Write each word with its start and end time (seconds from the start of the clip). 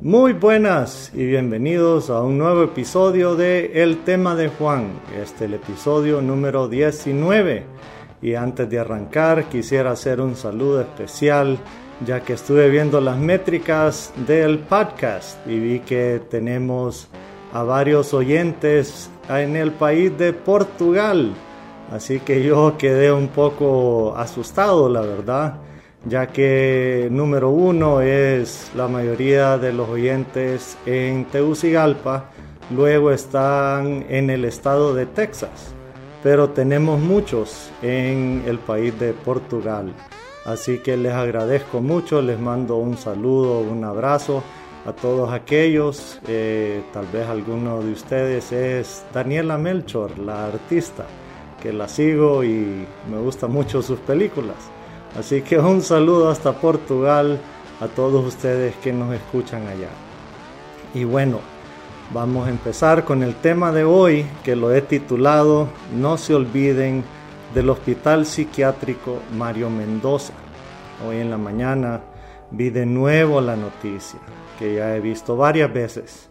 Muy 0.00 0.32
buenas 0.32 1.10
y 1.12 1.26
bienvenidos 1.26 2.08
a 2.08 2.22
un 2.22 2.38
nuevo 2.38 2.62
episodio 2.62 3.34
de 3.34 3.82
El 3.82 4.04
tema 4.04 4.36
de 4.36 4.46
Juan. 4.46 4.92
Este 5.20 5.34
es 5.46 5.50
el 5.50 5.54
episodio 5.54 6.22
número 6.22 6.68
19. 6.68 7.64
Y 8.22 8.34
antes 8.36 8.70
de 8.70 8.78
arrancar 8.78 9.46
quisiera 9.48 9.90
hacer 9.90 10.20
un 10.20 10.36
saludo 10.36 10.82
especial 10.82 11.58
ya 12.06 12.20
que 12.20 12.34
estuve 12.34 12.70
viendo 12.70 13.00
las 13.00 13.18
métricas 13.18 14.12
del 14.24 14.60
podcast 14.60 15.44
y 15.48 15.58
vi 15.58 15.80
que 15.80 16.22
tenemos 16.30 17.08
a 17.52 17.64
varios 17.64 18.14
oyentes 18.14 19.10
en 19.28 19.56
el 19.56 19.72
país 19.72 20.16
de 20.16 20.32
Portugal. 20.32 21.32
Así 21.90 22.20
que 22.20 22.44
yo 22.44 22.76
quedé 22.78 23.10
un 23.10 23.26
poco 23.26 24.14
asustado, 24.16 24.88
la 24.88 25.00
verdad 25.00 25.54
ya 26.08 26.26
que 26.28 27.08
número 27.10 27.50
uno 27.50 28.00
es 28.00 28.70
la 28.74 28.88
mayoría 28.88 29.58
de 29.58 29.72
los 29.72 29.88
oyentes 29.88 30.76
en 30.86 31.26
Tegucigalpa, 31.26 32.30
luego 32.74 33.10
están 33.10 34.06
en 34.08 34.30
el 34.30 34.44
estado 34.44 34.94
de 34.94 35.06
Texas, 35.06 35.74
pero 36.22 36.50
tenemos 36.50 36.98
muchos 37.00 37.70
en 37.82 38.42
el 38.46 38.58
país 38.58 38.98
de 38.98 39.12
Portugal. 39.12 39.92
Así 40.44 40.78
que 40.78 40.96
les 40.96 41.12
agradezco 41.12 41.80
mucho, 41.80 42.22
les 42.22 42.40
mando 42.40 42.76
un 42.76 42.96
saludo, 42.96 43.60
un 43.60 43.84
abrazo 43.84 44.42
a 44.86 44.92
todos 44.92 45.30
aquellos. 45.30 46.18
Eh, 46.26 46.82
tal 46.92 47.06
vez 47.12 47.28
alguno 47.28 47.82
de 47.82 47.92
ustedes 47.92 48.50
es 48.52 49.04
Daniela 49.12 49.58
Melchor, 49.58 50.18
la 50.18 50.46
artista, 50.46 51.04
que 51.62 51.72
la 51.72 51.86
sigo 51.86 52.42
y 52.44 52.86
me 53.10 53.18
gustan 53.18 53.52
mucho 53.52 53.82
sus 53.82 53.98
películas. 54.00 54.56
Así 55.16 55.42
que 55.42 55.58
un 55.58 55.82
saludo 55.82 56.28
hasta 56.28 56.52
Portugal 56.52 57.38
a 57.80 57.86
todos 57.86 58.26
ustedes 58.26 58.74
que 58.76 58.92
nos 58.92 59.14
escuchan 59.14 59.66
allá. 59.66 59.88
Y 60.94 61.04
bueno, 61.04 61.40
vamos 62.12 62.46
a 62.46 62.50
empezar 62.50 63.04
con 63.04 63.22
el 63.22 63.34
tema 63.36 63.72
de 63.72 63.84
hoy 63.84 64.26
que 64.42 64.56
lo 64.56 64.72
he 64.72 64.82
titulado 64.82 65.68
No 65.94 66.18
se 66.18 66.34
olviden 66.34 67.04
del 67.54 67.70
Hospital 67.70 68.26
Psiquiátrico 68.26 69.20
Mario 69.36 69.70
Mendoza. 69.70 70.34
Hoy 71.06 71.18
en 71.18 71.30
la 71.30 71.38
mañana 71.38 72.00
vi 72.50 72.70
de 72.70 72.86
nuevo 72.86 73.40
la 73.40 73.56
noticia 73.56 74.18
que 74.58 74.74
ya 74.74 74.96
he 74.96 75.00
visto 75.00 75.36
varias 75.36 75.72
veces. 75.72 76.28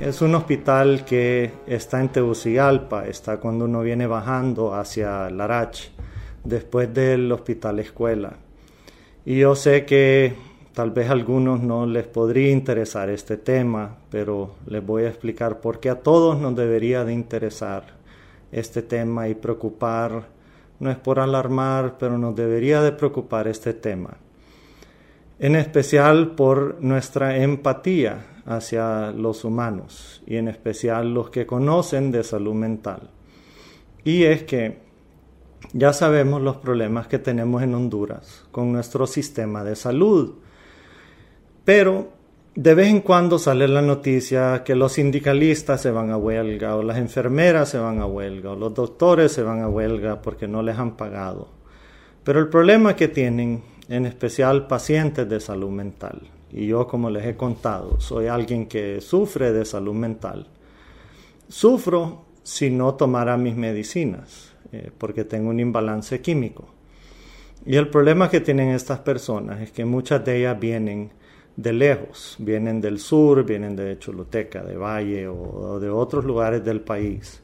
Es 0.00 0.22
un 0.22 0.34
hospital 0.34 1.04
que 1.04 1.52
está 1.66 2.00
en 2.00 2.08
Tegucigalpa, 2.08 3.06
está 3.06 3.38
cuando 3.38 3.64
uno 3.64 3.80
viene 3.80 4.06
bajando 4.06 4.74
hacia 4.74 5.28
Larach 5.30 5.97
después 6.44 6.92
del 6.92 7.30
hospital 7.32 7.78
escuela. 7.78 8.36
Y 9.24 9.38
yo 9.38 9.54
sé 9.54 9.84
que 9.84 10.34
tal 10.72 10.90
vez 10.90 11.08
a 11.08 11.12
algunos 11.12 11.60
no 11.60 11.86
les 11.86 12.06
podría 12.06 12.50
interesar 12.50 13.10
este 13.10 13.36
tema, 13.36 13.96
pero 14.10 14.54
les 14.66 14.84
voy 14.84 15.04
a 15.04 15.08
explicar 15.08 15.60
por 15.60 15.80
qué 15.80 15.90
a 15.90 16.00
todos 16.00 16.38
nos 16.38 16.54
debería 16.56 17.04
de 17.04 17.12
interesar 17.12 17.98
este 18.52 18.82
tema 18.82 19.28
y 19.28 19.34
preocupar, 19.34 20.28
no 20.80 20.90
es 20.90 20.96
por 20.96 21.20
alarmar, 21.20 21.96
pero 21.98 22.16
nos 22.16 22.34
debería 22.34 22.80
de 22.80 22.92
preocupar 22.92 23.48
este 23.48 23.74
tema. 23.74 24.16
En 25.40 25.56
especial 25.56 26.32
por 26.32 26.80
nuestra 26.80 27.36
empatía 27.36 28.24
hacia 28.46 29.12
los 29.12 29.44
humanos 29.44 30.22
y 30.26 30.36
en 30.36 30.48
especial 30.48 31.12
los 31.12 31.30
que 31.30 31.46
conocen 31.46 32.10
de 32.10 32.24
salud 32.24 32.54
mental. 32.54 33.10
Y 34.04 34.24
es 34.24 34.44
que 34.44 34.87
ya 35.72 35.92
sabemos 35.92 36.40
los 36.40 36.56
problemas 36.56 37.06
que 37.06 37.18
tenemos 37.18 37.62
en 37.62 37.74
Honduras 37.74 38.44
con 38.50 38.72
nuestro 38.72 39.06
sistema 39.06 39.64
de 39.64 39.76
salud. 39.76 40.34
Pero 41.64 42.08
de 42.54 42.74
vez 42.74 42.88
en 42.88 43.00
cuando 43.00 43.38
sale 43.38 43.68
la 43.68 43.82
noticia 43.82 44.64
que 44.64 44.74
los 44.74 44.92
sindicalistas 44.92 45.82
se 45.82 45.90
van 45.90 46.10
a 46.10 46.16
huelga 46.16 46.76
o 46.76 46.82
las 46.82 46.98
enfermeras 46.98 47.68
se 47.68 47.78
van 47.78 48.00
a 48.00 48.06
huelga 48.06 48.52
o 48.52 48.56
los 48.56 48.74
doctores 48.74 49.32
se 49.32 49.42
van 49.42 49.60
a 49.60 49.68
huelga 49.68 50.22
porque 50.22 50.48
no 50.48 50.62
les 50.62 50.78
han 50.78 50.96
pagado. 50.96 51.48
Pero 52.24 52.40
el 52.40 52.48
problema 52.48 52.96
que 52.96 53.08
tienen, 53.08 53.62
en 53.88 54.06
especial 54.06 54.66
pacientes 54.66 55.28
de 55.28 55.40
salud 55.40 55.70
mental, 55.70 56.22
y 56.50 56.66
yo 56.66 56.86
como 56.86 57.10
les 57.10 57.26
he 57.26 57.36
contado, 57.36 58.00
soy 58.00 58.26
alguien 58.26 58.66
que 58.66 59.00
sufre 59.00 59.52
de 59.52 59.64
salud 59.64 59.94
mental, 59.94 60.46
sufro 61.48 62.24
si 62.42 62.70
no 62.70 62.94
tomara 62.94 63.36
mis 63.36 63.54
medicinas 63.54 64.47
eh, 64.72 64.90
porque 64.96 65.24
tengo 65.24 65.50
un 65.50 65.60
imbalance 65.60 66.20
químico. 66.20 66.68
Y 67.64 67.76
el 67.76 67.88
problema 67.88 68.30
que 68.30 68.40
tienen 68.40 68.70
estas 68.70 69.00
personas 69.00 69.60
es 69.60 69.72
que 69.72 69.84
muchas 69.84 70.24
de 70.24 70.38
ellas 70.38 70.58
vienen 70.58 71.10
de 71.56 71.72
lejos, 71.72 72.36
vienen 72.38 72.80
del 72.80 72.98
sur, 72.98 73.44
vienen 73.44 73.74
de 73.74 73.98
Choluteca, 73.98 74.62
de 74.62 74.76
Valle 74.76 75.26
o, 75.26 75.80
de 75.80 75.90
otros 75.90 76.24
lugares 76.24 76.64
del 76.64 76.80
país. 76.80 77.42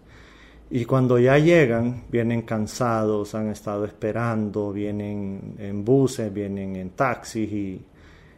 Y 0.70 0.84
cuando 0.84 1.18
ya 1.18 1.38
llegan, 1.38 2.04
vienen 2.10 2.42
cansados, 2.42 3.34
han 3.34 3.48
estado 3.48 3.84
esperando, 3.84 4.72
vienen 4.72 5.56
en 5.58 5.84
buses, 5.84 6.32
vienen 6.32 6.76
en 6.76 6.90
taxis 6.90 7.52
y, 7.52 7.82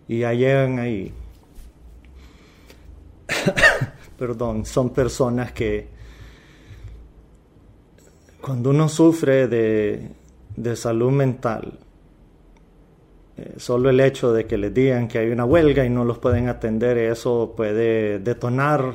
y 0.09 0.19
ya 0.21 0.33
llegan 0.33 0.79
ahí. 0.79 1.13
Perdón, 4.19 4.65
son 4.65 4.91
personas 4.91 5.53
que 5.53 5.96
cuando 8.47 8.71
uno 8.71 8.89
sufre 8.89 9.49
de, 9.49 10.77
salud 10.77 11.11
mental, 11.11 11.81
eh, 13.37 13.55
solo 13.57 13.91
el 13.91 13.99
hecho 13.99 14.33
de 14.33 14.47
que 14.47 14.57
les 14.57 14.73
digan 14.73 15.09
que 15.09 15.19
hay 15.19 15.31
una 15.31 15.45
huelga 15.45 15.85
y 15.85 15.91
no 15.91 16.05
los 16.05 16.19
pueden 16.19 16.49
atender, 16.49 16.97
eso 16.97 17.55
puede 17.57 18.21
detonar 18.21 18.93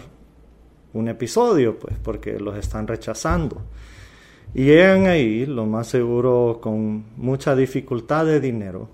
un 0.93 1.09
episodio, 1.09 1.77
pues, 1.77 1.97
porque 2.01 2.39
los 2.39 2.55
están 2.55 2.87
rechazando. 2.87 3.61
Y 4.53 4.63
llegan 4.63 5.07
ahí, 5.07 5.45
lo 5.45 5.65
más 5.65 5.87
seguro, 5.87 6.59
con 6.61 7.07
mucha 7.17 7.53
dificultad 7.53 8.25
de 8.25 8.39
dinero. 8.39 8.87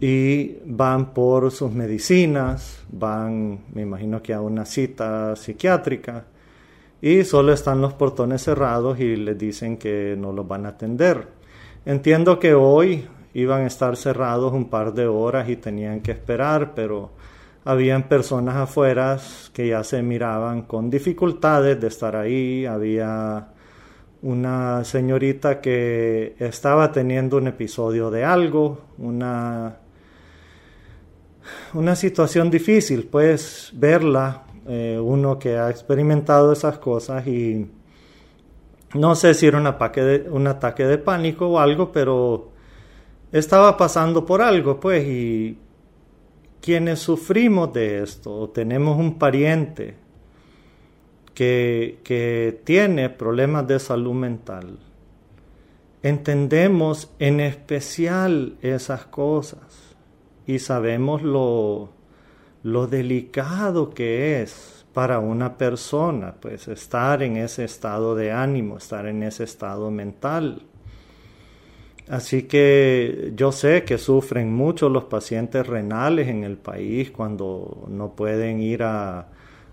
Y 0.00 0.56
van 0.64 1.14
por 1.14 1.52
sus 1.52 1.70
medicinas, 1.70 2.84
van, 2.90 3.60
me 3.72 3.82
imagino 3.82 4.20
que 4.20 4.34
a 4.34 4.40
una 4.40 4.64
cita 4.64 5.36
psiquiátrica 5.36 6.24
y 7.00 7.24
solo 7.24 7.52
están 7.52 7.80
los 7.80 7.94
portones 7.94 8.42
cerrados 8.42 8.98
y 9.00 9.16
les 9.16 9.36
dicen 9.36 9.76
que 9.76 10.16
no 10.18 10.32
los 10.32 10.46
van 10.46 10.66
a 10.66 10.70
atender. 10.70 11.28
Entiendo 11.84 12.38
que 12.38 12.54
hoy 12.54 13.06
iban 13.34 13.62
a 13.62 13.66
estar 13.66 13.96
cerrados 13.96 14.52
un 14.52 14.70
par 14.70 14.94
de 14.94 15.06
horas 15.06 15.48
y 15.48 15.56
tenían 15.56 16.00
que 16.00 16.12
esperar, 16.12 16.74
pero 16.74 17.10
habían 17.64 18.04
personas 18.04 18.56
afuera 18.56 19.18
que 19.52 19.68
ya 19.68 19.84
se 19.84 20.02
miraban 20.02 20.62
con 20.62 20.88
dificultades 20.88 21.80
de 21.80 21.86
estar 21.88 22.16
ahí, 22.16 22.64
había 22.64 23.48
una 24.22 24.84
señorita 24.84 25.60
que 25.60 26.34
estaba 26.38 26.90
teniendo 26.92 27.36
un 27.36 27.48
episodio 27.48 28.10
de 28.10 28.24
algo, 28.24 28.86
una, 28.98 29.76
una 31.74 31.94
situación 31.94 32.50
difícil, 32.50 33.06
pues 33.06 33.70
verla 33.74 34.45
eh, 34.68 34.98
uno 35.00 35.38
que 35.38 35.56
ha 35.58 35.70
experimentado 35.70 36.52
esas 36.52 36.78
cosas 36.78 37.26
y 37.26 37.70
no 38.94 39.14
sé 39.14 39.34
si 39.34 39.46
era 39.46 39.58
un 39.58 39.66
ataque, 39.66 40.02
de, 40.02 40.30
un 40.30 40.46
ataque 40.46 40.84
de 40.84 40.98
pánico 40.98 41.48
o 41.48 41.58
algo, 41.58 41.92
pero 41.92 42.50
estaba 43.32 43.76
pasando 43.76 44.24
por 44.24 44.42
algo, 44.42 44.80
pues, 44.80 45.06
y 45.06 45.58
quienes 46.60 47.00
sufrimos 47.00 47.72
de 47.72 48.02
esto, 48.02 48.48
tenemos 48.50 48.98
un 48.98 49.18
pariente 49.18 49.94
que, 51.34 52.00
que 52.02 52.60
tiene 52.64 53.10
problemas 53.10 53.66
de 53.66 53.78
salud 53.78 54.14
mental, 54.14 54.78
entendemos 56.02 57.10
en 57.18 57.40
especial 57.40 58.56
esas 58.62 59.06
cosas 59.06 59.96
y 60.46 60.58
sabemos 60.60 61.22
lo, 61.22 61.90
lo 62.62 62.86
delicado 62.86 63.90
que 63.90 64.42
es 64.42 64.84
para 64.92 65.18
una 65.18 65.58
persona, 65.58 66.34
pues 66.40 66.68
estar 66.68 67.22
en 67.22 67.36
ese 67.36 67.64
estado 67.64 68.14
de 68.14 68.32
ánimo, 68.32 68.78
estar 68.78 69.06
en 69.06 69.22
ese 69.22 69.44
estado 69.44 69.90
mental. 69.90 70.62
Así 72.08 72.44
que 72.44 73.32
yo 73.34 73.50
sé 73.50 73.82
que 73.82 73.98
sufren 73.98 74.52
mucho 74.52 74.88
los 74.88 75.04
pacientes 75.04 75.66
renales 75.66 76.28
en 76.28 76.44
el 76.44 76.56
país 76.56 77.10
cuando 77.10 77.86
no 77.88 78.14
pueden 78.14 78.60
ir 78.60 78.84
a, 78.84 79.28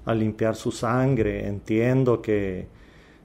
limpiar 0.08 0.56
su 0.56 0.72
sangre. 0.72 1.48
Entiendo 1.48 2.22
que 2.22 2.68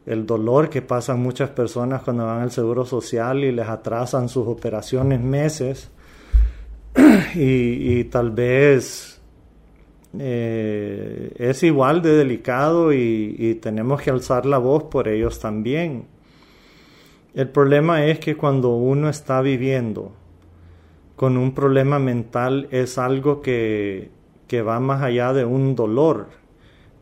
el 0.07 0.27
dolor 0.27 0.69
que 0.69 0.83
pasan 0.83 1.21
muchas 1.21 1.51
personas 1.51 2.03
cuando 2.03 2.27
van 2.27 2.43
al 2.43 2.53
Seguro 2.53 2.85
Social 2.85 3.43
y 3.45 3.51
les 3.51 3.67
atrasan 3.67 4.29
sus 4.29 4.47
operaciones 4.47 5.21
meses 5.21 5.91
y, 7.35 8.05
tal 8.05 8.31
vez 8.31 9.18
eh, 10.19 11.33
es 11.37 11.63
igual 11.63 12.03
de 12.03 12.15
delicado 12.15 12.93
y 12.93 13.59
tenemos 13.61 14.01
que 14.01 14.11
alzar 14.11 14.47
la 14.47 14.59
voz 14.59 14.85
por 14.85 15.09
ellos 15.09 15.41
también. 15.41 16.07
El 17.35 17.49
problema 17.51 18.05
es 18.07 18.19
que 18.19 18.37
cuando 18.37 18.71
uno 18.71 19.09
está 19.09 19.41
viviendo 19.43 20.13
con 21.15 21.37
un 21.37 21.53
problema 21.53 21.99
mental 21.99 22.69
es 22.71 22.97
algo 22.97 23.43
que, 23.43 24.11
va 24.53 24.81
más 24.81 25.03
allá 25.03 25.33
de 25.33 25.45
un 25.45 25.75
dolor, 25.75 26.29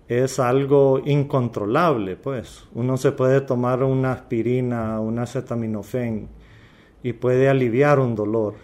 es 0.08 0.38
algo 0.38 1.00
incontrolable, 1.04 2.16
pues. 2.16 2.66
Uno 2.74 2.96
se 2.96 3.12
puede 3.12 3.40
tomar 3.42 3.82
una 3.82 4.12
aspirina, 4.12 5.00
una 5.00 5.22
acetaminofén 5.22 6.28
y 7.02 7.12
puede 7.12 7.48
aliviar 7.48 7.98
un 8.00 8.14
dolor. 8.14 8.54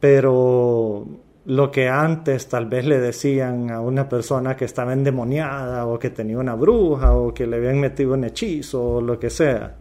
Pero 0.00 1.06
lo 1.46 1.70
que 1.70 1.88
antes 1.88 2.48
tal 2.48 2.66
vez 2.66 2.84
le 2.84 3.00
decían 3.00 3.70
a 3.70 3.80
una 3.80 4.08
persona 4.08 4.56
que 4.56 4.64
estaba 4.64 4.92
endemoniada 4.92 5.86
o 5.86 5.98
que 5.98 6.10
tenía 6.10 6.38
una 6.38 6.54
bruja 6.54 7.12
o 7.12 7.32
que 7.32 7.46
le 7.46 7.56
habían 7.56 7.80
metido 7.80 8.14
un 8.14 8.24
hechizo 8.24 8.96
o 8.96 9.00
lo 9.00 9.18
que 9.18 9.30
sea, 9.30 9.76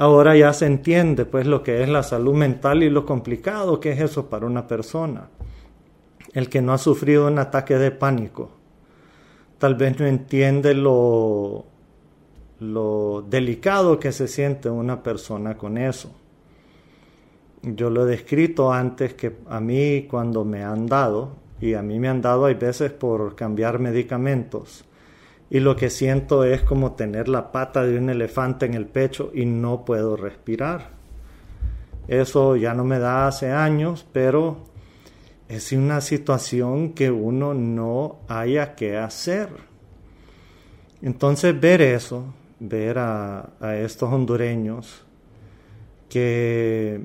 Ahora 0.00 0.36
ya 0.36 0.52
se 0.52 0.64
entiende 0.64 1.24
pues 1.24 1.44
lo 1.44 1.64
que 1.64 1.82
es 1.82 1.88
la 1.88 2.04
salud 2.04 2.32
mental 2.32 2.84
y 2.84 2.88
lo 2.88 3.04
complicado 3.04 3.80
que 3.80 3.90
es 3.90 4.00
eso 4.00 4.30
para 4.30 4.46
una 4.46 4.68
persona. 4.68 5.28
El 6.32 6.48
que 6.48 6.62
no 6.62 6.72
ha 6.72 6.78
sufrido 6.78 7.26
un 7.26 7.40
ataque 7.40 7.76
de 7.78 7.90
pánico 7.90 8.58
tal 9.58 9.74
vez 9.74 9.98
no 9.98 10.06
entiende 10.06 10.72
lo, 10.72 11.66
lo 12.60 13.24
delicado 13.28 13.98
que 13.98 14.12
se 14.12 14.28
siente 14.28 14.70
una 14.70 15.02
persona 15.02 15.56
con 15.56 15.76
eso. 15.76 16.10
Yo 17.62 17.90
lo 17.90 18.06
he 18.06 18.10
descrito 18.10 18.72
antes 18.72 19.14
que 19.14 19.36
a 19.48 19.60
mí 19.60 20.06
cuando 20.08 20.44
me 20.44 20.62
han 20.62 20.86
dado, 20.86 21.32
y 21.60 21.74
a 21.74 21.82
mí 21.82 21.98
me 21.98 22.08
han 22.08 22.22
dado 22.22 22.46
hay 22.46 22.54
veces 22.54 22.92
por 22.92 23.34
cambiar 23.34 23.80
medicamentos, 23.80 24.84
y 25.50 25.60
lo 25.60 25.74
que 25.74 25.90
siento 25.90 26.44
es 26.44 26.62
como 26.62 26.92
tener 26.92 27.28
la 27.28 27.50
pata 27.50 27.82
de 27.82 27.98
un 27.98 28.10
elefante 28.10 28.66
en 28.66 28.74
el 28.74 28.86
pecho 28.86 29.32
y 29.34 29.46
no 29.46 29.84
puedo 29.84 30.16
respirar. 30.16 30.90
Eso 32.06 32.56
ya 32.56 32.74
no 32.74 32.84
me 32.84 32.98
da 32.98 33.26
hace 33.26 33.50
años, 33.50 34.06
pero 34.12 34.58
es 35.48 35.72
una 35.72 36.00
situación 36.00 36.92
que 36.92 37.10
uno 37.10 37.54
no 37.54 38.18
haya 38.28 38.74
que 38.74 38.96
hacer. 38.96 39.48
Entonces 41.02 41.58
ver 41.58 41.80
eso, 41.80 42.34
ver 42.60 42.98
a, 42.98 43.50
a 43.60 43.76
estos 43.76 44.12
hondureños 44.12 45.04
que 46.08 47.00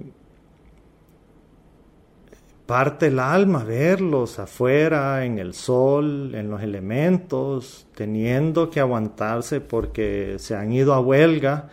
parte 2.65 3.07
el 3.07 3.19
alma 3.19 3.63
verlos 3.63 4.39
afuera, 4.39 5.25
en 5.25 5.37
el 5.39 5.53
sol, 5.53 6.33
en 6.33 6.49
los 6.49 6.61
elementos, 6.61 7.87
teniendo 7.93 8.69
que 8.69 8.79
aguantarse 8.79 9.61
porque 9.61 10.35
se 10.39 10.55
han 10.55 10.71
ido 10.71 10.93
a 10.93 10.99
huelga 10.99 11.69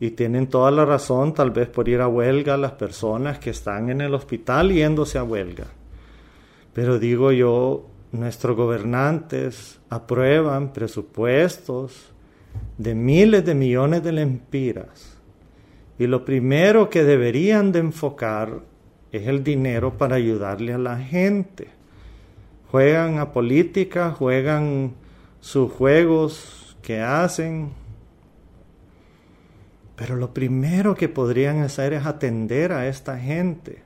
y 0.00 0.12
tienen 0.12 0.46
toda 0.46 0.70
la 0.70 0.86
razón 0.86 1.34
tal 1.34 1.50
vez 1.50 1.68
por 1.68 1.88
ir 1.88 2.00
a 2.00 2.08
huelga 2.08 2.56
las 2.56 2.72
personas 2.72 3.38
que 3.38 3.50
están 3.50 3.90
en 3.90 4.00
el 4.00 4.14
hospital 4.14 4.72
yéndose 4.72 5.18
a 5.18 5.24
huelga. 5.24 5.66
Pero 6.72 6.98
digo 6.98 7.32
yo, 7.32 7.86
nuestros 8.12 8.56
gobernantes 8.56 9.78
aprueban 9.90 10.72
presupuestos 10.72 12.12
de 12.78 12.94
miles 12.94 13.44
de 13.44 13.54
millones 13.54 14.02
de 14.02 14.12
lempiras 14.12 15.18
y 15.98 16.06
lo 16.06 16.24
primero 16.24 16.88
que 16.88 17.04
deberían 17.04 17.72
de 17.72 17.80
enfocar 17.80 18.69
es 19.12 19.26
el 19.26 19.42
dinero 19.42 19.98
para 19.98 20.16
ayudarle 20.16 20.72
a 20.72 20.78
la 20.78 20.98
gente. 20.98 21.68
Juegan 22.70 23.18
a 23.18 23.32
política, 23.32 24.12
juegan 24.12 24.94
sus 25.40 25.72
juegos 25.72 26.76
que 26.82 27.00
hacen, 27.00 27.70
pero 29.96 30.16
lo 30.16 30.32
primero 30.32 30.94
que 30.94 31.08
podrían 31.08 31.62
hacer 31.62 31.92
es 31.92 32.06
atender 32.06 32.72
a 32.72 32.86
esta 32.86 33.18
gente. 33.18 33.82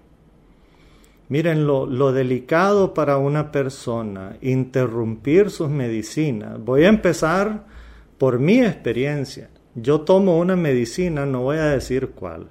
Miren 1.28 1.66
lo, 1.66 1.86
lo, 1.86 2.12
delicado 2.12 2.92
para 2.92 3.16
una 3.16 3.50
persona 3.50 4.36
interrumpir 4.42 5.50
sus 5.50 5.70
medicinas. 5.70 6.62
Voy 6.62 6.84
a 6.84 6.88
empezar 6.88 7.64
por 8.18 8.38
mi 8.38 8.60
experiencia. 8.60 9.48
Yo 9.74 10.02
tomo 10.02 10.38
una 10.38 10.54
medicina, 10.54 11.24
no 11.24 11.42
voy 11.42 11.56
a 11.56 11.64
decir 11.64 12.10
cuál, 12.10 12.48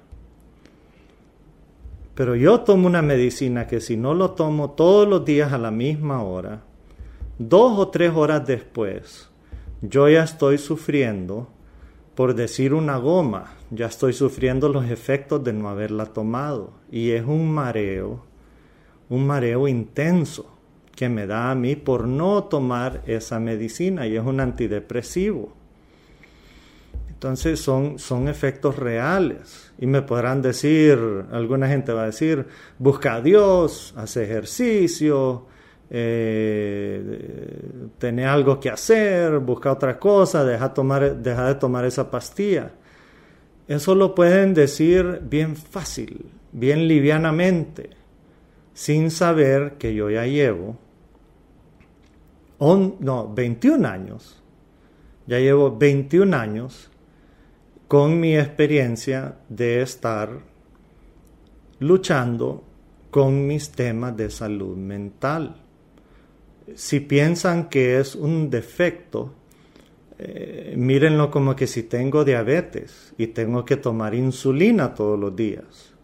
pero 2.14 2.36
yo 2.36 2.60
tomo 2.60 2.86
una 2.86 3.02
medicina 3.02 3.66
que 3.66 3.80
si 3.80 3.96
no 3.96 4.14
lo 4.14 4.32
tomo 4.32 4.70
todos 4.70 5.08
los 5.08 5.24
días 5.24 5.52
a 5.52 5.58
la 5.58 5.70
misma 5.70 6.22
hora, 6.22 6.62
dos 7.38 7.78
o 7.78 7.88
tres 7.88 8.12
horas 8.14 8.46
después, 8.46 9.30
yo 9.82 10.08
ya 10.08 10.22
estoy 10.22 10.58
sufriendo, 10.58 11.48
por 12.14 12.34
decir 12.34 12.72
una 12.72 12.96
goma, 12.96 13.56
ya 13.70 13.86
estoy 13.86 14.12
sufriendo 14.12 14.68
los 14.68 14.86
efectos 14.86 15.42
de 15.42 15.52
no 15.52 15.68
haberla 15.68 16.06
tomado. 16.06 16.72
Y 16.90 17.10
es 17.10 17.24
un 17.26 17.52
mareo, 17.52 18.24
un 19.08 19.26
mareo 19.26 19.66
intenso 19.66 20.46
que 20.94 21.08
me 21.08 21.26
da 21.26 21.50
a 21.50 21.54
mí 21.54 21.74
por 21.74 22.06
no 22.06 22.44
tomar 22.44 23.02
esa 23.06 23.40
medicina 23.40 24.06
y 24.06 24.16
es 24.16 24.24
un 24.24 24.38
antidepresivo. 24.38 25.52
Entonces 27.24 27.58
son, 27.58 27.98
son 27.98 28.28
efectos 28.28 28.78
reales. 28.78 29.72
Y 29.78 29.86
me 29.86 30.02
podrán 30.02 30.42
decir, 30.42 30.98
alguna 31.32 31.68
gente 31.68 31.90
va 31.90 32.02
a 32.02 32.06
decir, 32.06 32.46
busca 32.78 33.14
a 33.14 33.22
Dios, 33.22 33.94
hace 33.96 34.24
ejercicio, 34.24 35.46
eh, 35.88 37.88
tiene 37.96 38.26
algo 38.26 38.60
que 38.60 38.68
hacer, 38.68 39.38
busca 39.38 39.72
otra 39.72 39.98
cosa, 39.98 40.44
deja, 40.44 40.74
tomar, 40.74 41.16
deja 41.16 41.46
de 41.46 41.54
tomar 41.54 41.86
esa 41.86 42.10
pastilla. 42.10 42.72
Eso 43.66 43.94
lo 43.94 44.14
pueden 44.14 44.52
decir 44.52 45.22
bien 45.22 45.56
fácil, 45.56 46.26
bien 46.52 46.86
livianamente, 46.86 47.88
sin 48.74 49.10
saber 49.10 49.78
que 49.78 49.94
yo 49.94 50.10
ya 50.10 50.26
llevo 50.26 50.76
no, 52.58 53.32
21 53.34 53.88
años, 53.88 54.42
ya 55.26 55.38
llevo 55.38 55.74
21 55.74 56.36
años 56.36 56.90
con 57.94 58.18
mi 58.18 58.36
experiencia 58.36 59.36
de 59.48 59.80
estar 59.80 60.40
luchando 61.78 62.64
con 63.12 63.46
mis 63.46 63.70
temas 63.70 64.16
de 64.16 64.30
salud 64.30 64.76
mental. 64.76 65.62
Si 66.74 66.98
piensan 66.98 67.68
que 67.68 68.00
es 68.00 68.16
un 68.16 68.50
defecto, 68.50 69.32
eh, 70.18 70.74
mírenlo 70.76 71.30
como 71.30 71.54
que 71.54 71.68
si 71.68 71.84
tengo 71.84 72.24
diabetes 72.24 73.14
y 73.16 73.28
tengo 73.28 73.64
que 73.64 73.76
tomar 73.76 74.12
insulina 74.16 74.92
todos 74.92 75.16
los 75.16 75.36
días. 75.36 75.94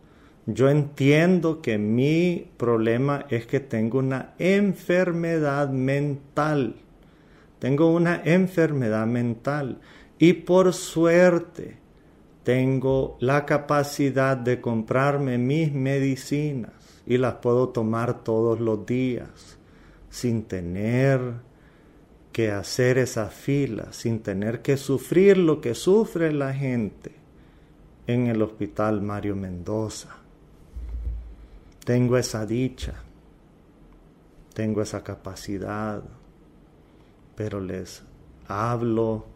Yo 0.46 0.70
entiendo 0.70 1.60
que 1.60 1.76
mi 1.76 2.52
problema 2.56 3.26
es 3.30 3.48
que 3.48 3.58
tengo 3.58 3.98
una 3.98 4.34
enfermedad 4.38 5.70
mental. 5.70 6.76
Tengo 7.58 7.92
una 7.92 8.22
enfermedad 8.24 9.08
mental 9.08 9.80
y 10.20 10.34
por 10.34 10.72
suerte 10.72 11.79
tengo 12.42 13.16
la 13.20 13.44
capacidad 13.44 14.36
de 14.36 14.60
comprarme 14.60 15.38
mis 15.38 15.72
medicinas 15.72 16.72
y 17.06 17.18
las 17.18 17.34
puedo 17.34 17.68
tomar 17.68 18.22
todos 18.24 18.60
los 18.60 18.86
días 18.86 19.58
sin 20.08 20.44
tener 20.44 21.20
que 22.32 22.50
hacer 22.50 22.98
esa 22.98 23.26
fila, 23.26 23.92
sin 23.92 24.20
tener 24.20 24.62
que 24.62 24.76
sufrir 24.76 25.36
lo 25.36 25.60
que 25.60 25.74
sufre 25.74 26.32
la 26.32 26.54
gente 26.54 27.12
en 28.06 28.26
el 28.26 28.42
hospital 28.42 29.02
Mario 29.02 29.36
Mendoza. 29.36 30.16
Tengo 31.84 32.16
esa 32.16 32.46
dicha, 32.46 32.94
tengo 34.54 34.82
esa 34.82 35.02
capacidad, 35.02 36.02
pero 37.34 37.60
les 37.60 38.02
hablo 38.46 39.26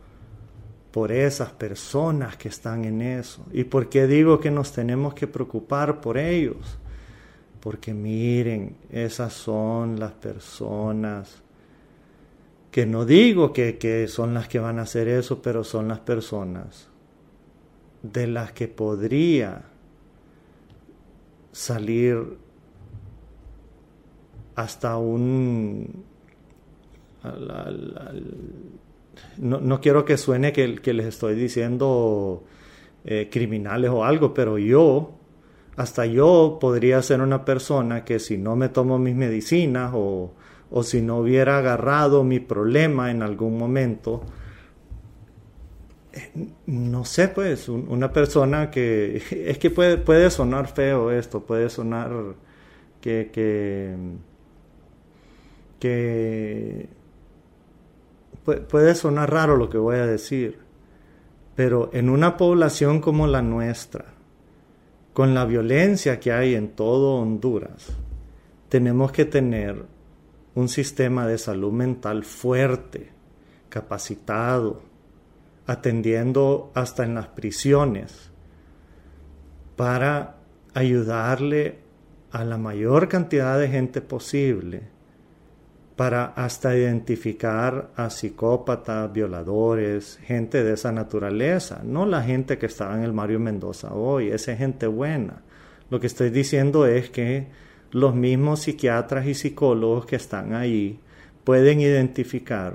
por 0.94 1.10
esas 1.10 1.50
personas 1.50 2.36
que 2.36 2.46
están 2.46 2.84
en 2.84 3.02
eso. 3.02 3.44
¿Y 3.50 3.64
por 3.64 3.88
qué 3.88 4.06
digo 4.06 4.38
que 4.38 4.52
nos 4.52 4.70
tenemos 4.70 5.12
que 5.12 5.26
preocupar 5.26 6.00
por 6.00 6.16
ellos? 6.16 6.78
Porque 7.58 7.92
miren, 7.92 8.76
esas 8.92 9.32
son 9.32 9.98
las 9.98 10.12
personas 10.12 11.42
que 12.70 12.86
no 12.86 13.04
digo 13.04 13.52
que, 13.52 13.76
que 13.76 14.06
son 14.06 14.34
las 14.34 14.46
que 14.46 14.60
van 14.60 14.78
a 14.78 14.82
hacer 14.82 15.08
eso, 15.08 15.42
pero 15.42 15.64
son 15.64 15.88
las 15.88 15.98
personas 15.98 16.88
de 18.00 18.28
las 18.28 18.52
que 18.52 18.68
podría 18.68 19.64
salir 21.50 22.38
hasta 24.54 24.96
un... 24.96 26.04
no, 29.38 29.80
quiero 29.80 30.04
que 30.04 30.16
suene 30.16 30.52
que, 30.52 30.76
que 30.76 30.92
les 30.92 31.06
estoy 31.06 31.35
diciendo 31.35 32.44
eh, 33.04 33.28
criminales 33.30 33.90
o 33.90 34.04
algo, 34.04 34.33
pero 34.35 34.59
yo, 34.59 35.12
hasta 35.76 36.06
yo 36.06 36.59
podría 36.61 37.02
ser 37.02 37.21
una 37.21 37.44
persona 37.44 38.04
que 38.04 38.18
si 38.18 38.38
no 38.38 38.56
me 38.56 38.68
tomo 38.68 38.99
mis 38.99 39.14
medicinas 39.14 39.92
o, 39.94 40.33
o 40.71 40.83
si 40.83 41.02
no 41.02 41.18
hubiera 41.18 41.59
agarrado 41.59 42.25
mi 42.25 42.40
problema 42.40 43.11
en 43.11 43.23
algún 43.23 43.59
momento, 43.59 44.23
eh, 46.12 46.30
no 46.66 47.04
sé, 47.04 47.28
pues, 47.28 47.68
una 47.68 48.12
persona 48.12 48.71
que 48.71 49.23
es 49.47 49.59
que 49.59 49.71
puede, 49.71 49.99
puede 49.99 50.30
sonar 50.30 50.68
feo 50.68 51.11
esto, 51.11 51.40
puede 51.44 51.68
sonar 51.71 52.11
que, 53.00 53.30
que, 53.33 53.94
que 55.78 56.88
puede 58.44 58.94
sonar 58.94 59.32
raro 59.32 59.56
lo 59.56 59.70
que 59.70 59.78
voy 59.78 59.96
a 59.96 60.06
decir, 60.06 60.58
pero 61.54 61.90
en 61.92 62.08
una 62.08 62.36
población 62.36 63.00
como 63.00 63.26
la 63.26 63.42
nuestra, 63.42 64.06
con 65.12 65.34
la 65.34 65.44
violencia 65.44 66.18
que 66.18 66.32
hay 66.32 66.54
en 66.54 66.70
todo 66.70 67.16
Honduras, 67.16 67.88
tenemos 68.68 69.12
que 69.12 69.24
tener 69.24 69.84
un 70.54 70.68
sistema 70.68 71.26
de 71.26 71.38
salud 71.38 71.72
mental 71.72 72.24
fuerte, 72.24 73.10
capacitado, 73.68 74.82
atendiendo 75.66 76.70
hasta 76.74 77.04
en 77.04 77.14
las 77.14 77.28
prisiones 77.28 78.30
para 79.76 80.36
ayudarle 80.74 81.78
a 82.30 82.44
la 82.44 82.58
mayor 82.58 83.08
cantidad 83.08 83.58
de 83.58 83.68
gente 83.68 84.00
posible 84.00 84.93
para 85.96 86.24
hasta 86.24 86.76
identificar 86.76 87.90
a 87.94 88.10
psicópatas, 88.10 89.12
violadores, 89.12 90.18
gente 90.24 90.64
de 90.64 90.72
esa 90.72 90.90
naturaleza, 90.90 91.82
no 91.84 92.04
la 92.04 92.22
gente 92.22 92.58
que 92.58 92.66
estaba 92.66 92.96
en 92.96 93.04
el 93.04 93.12
Mario 93.12 93.38
Mendoza 93.38 93.94
hoy, 93.94 94.28
esa 94.28 94.56
gente 94.56 94.88
buena. 94.88 95.42
Lo 95.90 96.00
que 96.00 96.08
estoy 96.08 96.30
diciendo 96.30 96.86
es 96.86 97.10
que 97.10 97.46
los 97.92 98.14
mismos 98.14 98.62
psiquiatras 98.62 99.26
y 99.26 99.34
psicólogos 99.34 100.06
que 100.06 100.16
están 100.16 100.54
ahí 100.54 100.98
pueden 101.44 101.80
identificar 101.80 102.74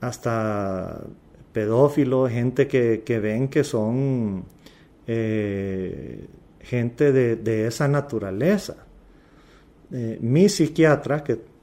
hasta 0.00 1.04
pedófilos, 1.52 2.30
gente 2.30 2.66
que, 2.66 3.18
ven 3.18 3.48
que 3.48 3.64
son 3.64 4.44
eh, 5.06 6.26
gente 6.60 7.12
de, 7.12 7.66
esa 7.66 7.88
naturaleza. 7.88 8.76
Eh, 9.90 10.18
mi 10.20 10.50
psiquiatra, 10.50 11.24
que 11.24 11.55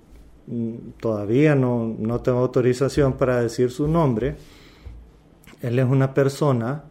todavía 0.99 1.55
no, 1.55 1.95
no 1.97 2.21
tengo 2.21 2.39
autorización 2.39 3.13
para 3.13 3.41
decir 3.41 3.71
su 3.71 3.87
nombre, 3.87 4.35
él 5.61 5.79
es 5.79 5.85
una 5.85 6.13
persona 6.13 6.83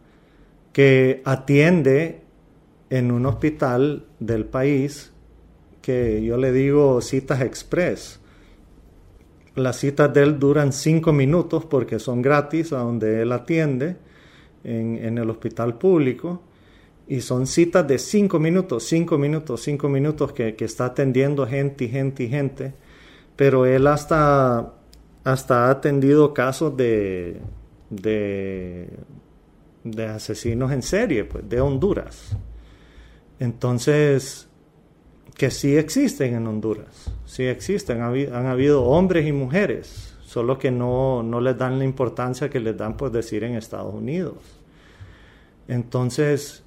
que 0.71 1.21
atiende 1.25 2.21
en 2.89 3.11
un 3.11 3.25
hospital 3.25 4.05
del 4.19 4.45
país 4.45 5.13
que 5.81 6.23
yo 6.23 6.37
le 6.37 6.51
digo 6.51 7.01
citas 7.01 7.41
express. 7.41 8.19
Las 9.55 9.77
citas 9.77 10.11
de 10.13 10.23
él 10.23 10.39
duran 10.39 10.73
cinco 10.73 11.13
minutos 11.13 11.65
porque 11.65 11.99
son 11.99 12.21
gratis 12.23 12.73
a 12.73 12.79
donde 12.79 13.21
él 13.21 13.31
atiende 13.31 13.97
en, 14.63 15.17
el 15.17 15.29
hospital 15.29 15.77
público 15.77 16.41
y 17.07 17.21
son 17.21 17.45
citas 17.45 17.87
de 17.87 17.99
cinco 17.99 18.39
minutos, 18.39 18.85
cinco 18.85 19.17
minutos, 19.17 19.61
cinco 19.61 19.89
minutos 19.89 20.31
que, 20.31 20.55
está 20.57 20.85
atendiendo 20.85 21.45
gente 21.45 21.87
gente 21.89 22.23
y 22.23 22.29
gente, 22.29 22.73
pero 23.35 23.65
él 23.65 23.87
hasta, 23.87 24.73
hasta 25.23 25.67
ha 25.67 25.71
atendido 25.71 26.33
casos 26.33 26.75
de, 26.77 27.41
de, 27.89 28.87
asesinos 30.07 30.71
en 30.71 30.81
serie, 30.81 31.25
pues, 31.25 31.47
de 31.47 31.61
Honduras. 31.61 32.37
Entonces, 33.39 34.47
que 35.35 35.49
sí 35.49 35.75
existen 35.75 36.35
en 36.35 36.47
Honduras, 36.47 37.11
sí 37.25 37.43
existen, 37.43 38.01
han 38.01 38.45
habido 38.45 38.83
hombres 38.83 39.25
y 39.27 39.31
mujeres, 39.31 40.15
solo 40.23 40.57
que 40.57 40.71
no, 40.71 41.23
no 41.23 41.41
les 41.41 41.57
dan 41.57 41.79
la 41.79 41.85
importancia 41.85 42.49
que 42.49 42.59
les 42.59 42.77
dan 42.77 42.95
por 42.95 43.11
decir 43.11 43.43
en 43.43 43.55
Estados 43.55 43.93
Unidos. 43.93 44.37
Entonces, 45.67 46.63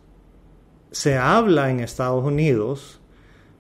se 0.91 1.17
habla 1.17 1.71
en 1.71 1.81
Estados 1.81 2.25
Unidos 2.25 3.01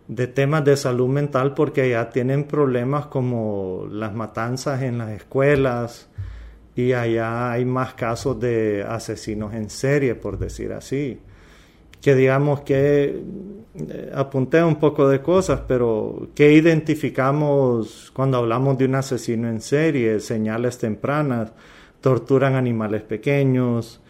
de 0.08 0.26
temas 0.26 0.64
de 0.64 0.76
salud 0.76 1.08
mental 1.08 1.54
porque 1.54 1.90
ya 1.90 2.10
tienen 2.10 2.44
problemas 2.44 3.06
como 3.06 3.86
las 3.90 4.14
matanzas 4.14 4.82
en 4.82 4.98
las 4.98 5.10
escuelas 5.10 6.08
y 6.74 6.92
allá 6.92 7.52
hay 7.52 7.64
más 7.64 7.94
casos 7.94 8.38
de 8.38 8.84
asesinos 8.88 9.54
en 9.54 9.70
serie, 9.70 10.14
por 10.14 10.38
decir 10.38 10.72
así 10.72 11.20
que 12.06 12.14
digamos 12.14 12.60
que 12.60 13.20
eh, 13.74 14.12
apunté 14.14 14.62
un 14.62 14.76
poco 14.76 15.08
de 15.08 15.20
cosas, 15.20 15.62
pero 15.66 16.28
¿qué 16.36 16.52
identificamos 16.52 18.12
cuando 18.14 18.38
hablamos 18.38 18.78
de 18.78 18.84
un 18.84 18.94
asesino 18.94 19.48
en 19.48 19.60
serie? 19.60 20.20
Señales 20.20 20.78
tempranas, 20.78 21.52
torturan 22.00 22.54
animales 22.54 23.02
pequeños, 23.02 24.00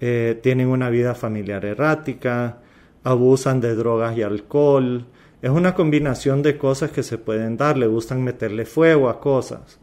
eh, 0.00 0.40
tienen 0.42 0.68
una 0.68 0.88
vida 0.88 1.14
familiar 1.14 1.62
errática, 1.66 2.60
abusan 3.04 3.60
de 3.60 3.74
drogas 3.74 4.16
y 4.16 4.22
alcohol. 4.22 5.04
Es 5.42 5.50
una 5.50 5.74
combinación 5.74 6.40
de 6.40 6.56
cosas 6.56 6.92
que 6.92 7.02
se 7.02 7.18
pueden 7.18 7.56
dar, 7.56 7.76
le 7.76 7.88
gustan 7.88 8.22
meterle 8.22 8.64
fuego 8.64 9.08
a 9.08 9.20
cosas. 9.20 9.80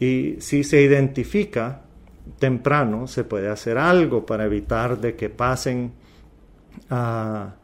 Y 0.00 0.36
si 0.40 0.64
se 0.64 0.82
identifica 0.82 1.82
temprano, 2.40 3.06
se 3.06 3.22
puede 3.22 3.48
hacer 3.48 3.78
algo 3.78 4.26
para 4.26 4.44
evitar 4.44 5.00
de 5.00 5.14
que 5.14 5.30
pasen 5.30 5.92
a, 6.90 7.54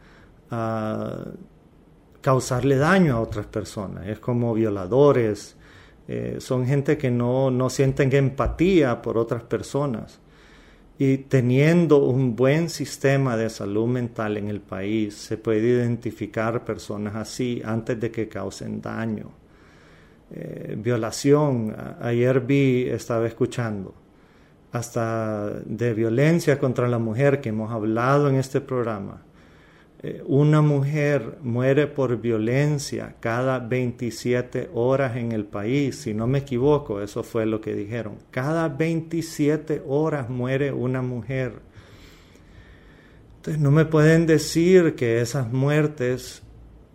causarle 2.21 2.77
daño 2.77 3.17
a 3.17 3.21
otras 3.21 3.47
personas. 3.47 4.07
Es 4.07 4.21
como 4.21 4.55
violadores, 4.55 5.57
eh, 6.07 6.37
son 6.39 6.67
gente 6.67 6.97
que 6.97 7.11
no, 7.11 7.51
no 7.51 7.69
sienten 7.69 8.15
empatía 8.15 9.03
por 9.03 9.19
otras 9.19 9.43
personas. 9.43 10.22
Y 10.99 11.19
teniendo 11.19 12.05
un 12.05 12.37
buen 12.37 12.69
sistema 12.69 13.37
de 13.37 13.51
salud 13.51 13.87
mental 13.87 14.37
en 14.37 14.49
el 14.49 14.61
país, 14.61 15.15
se 15.15 15.37
puede 15.37 15.61
identificar 15.61 16.65
personas 16.65 17.15
así 17.17 17.63
antes 17.65 17.99
de 17.99 18.11
que 18.11 18.29
causen 18.29 18.81
daño. 18.81 19.31
Eh, 20.31 20.77
violación, 20.79 21.75
ayer 22.01 22.41
vi, 22.41 22.89
estaba 22.89 23.27
escuchando, 23.27 23.95
hasta 24.73 25.51
de 25.65 25.93
violencia 25.93 26.59
contra 26.59 26.89
la 26.89 26.99
mujer 26.99 27.41
que 27.41 27.51
hemos 27.51 27.71
hablado 27.71 28.29
en 28.29 28.37
este 28.37 28.61
programa. 28.61 29.23
Eh, 30.05 30.21
una 30.27 30.63
mujer 30.63 31.39
muere 31.43 31.87
por 31.87 32.21
violencia 32.21 33.15
cada 33.21 33.61
27 33.61 34.71
horas 34.75 35.17
en 35.17 35.31
el 35.31 35.45
país, 35.45 35.97
si 35.97 36.13
no 36.13 36.27
me 36.27 36.39
equivoco, 36.39 37.01
eso 37.01 37.23
fue 37.23 37.47
lo 37.47 37.61
que 37.61 37.75
dijeron. 37.75 38.19
Cada 38.33 38.69
27 38.69 39.83
horas 39.87 40.29
muere 40.29 40.73
una 40.73 41.03
mujer. 41.03 41.61
Entonces 43.37 43.63
no 43.63 43.71
me 43.71 43.85
pueden 43.85 44.27
decir 44.27 44.97
que 44.97 45.21
esas 45.21 45.53
muertes, 45.53 46.43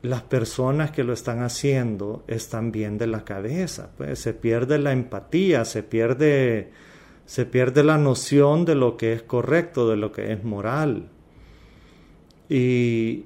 las 0.01 0.23
personas 0.23 0.91
que 0.91 1.03
lo 1.03 1.13
están 1.13 1.43
haciendo 1.43 2.25
están 2.27 2.71
bien 2.73 2.97
de 2.97 3.07
la 3.07 3.23
cabeza. 3.23 3.91
Pues 3.97 4.19
se 4.19 4.33
pierde 4.33 4.79
la 4.79 4.91
empatía, 4.91 5.63
se 5.65 5.83
pierde 5.83 6.71
se 7.25 7.45
pierde 7.45 7.83
la 7.83 7.97
noción 7.97 8.63
de 8.63 8.75
lo 8.75 8.95
que 8.95 9.11
es 9.11 9.21
correcto, 9.21 9.89
de 9.89 9.97
lo 9.97 10.13
que 10.13 10.31
es 10.31 10.45
moral. 10.45 11.09
Y, 12.50 13.25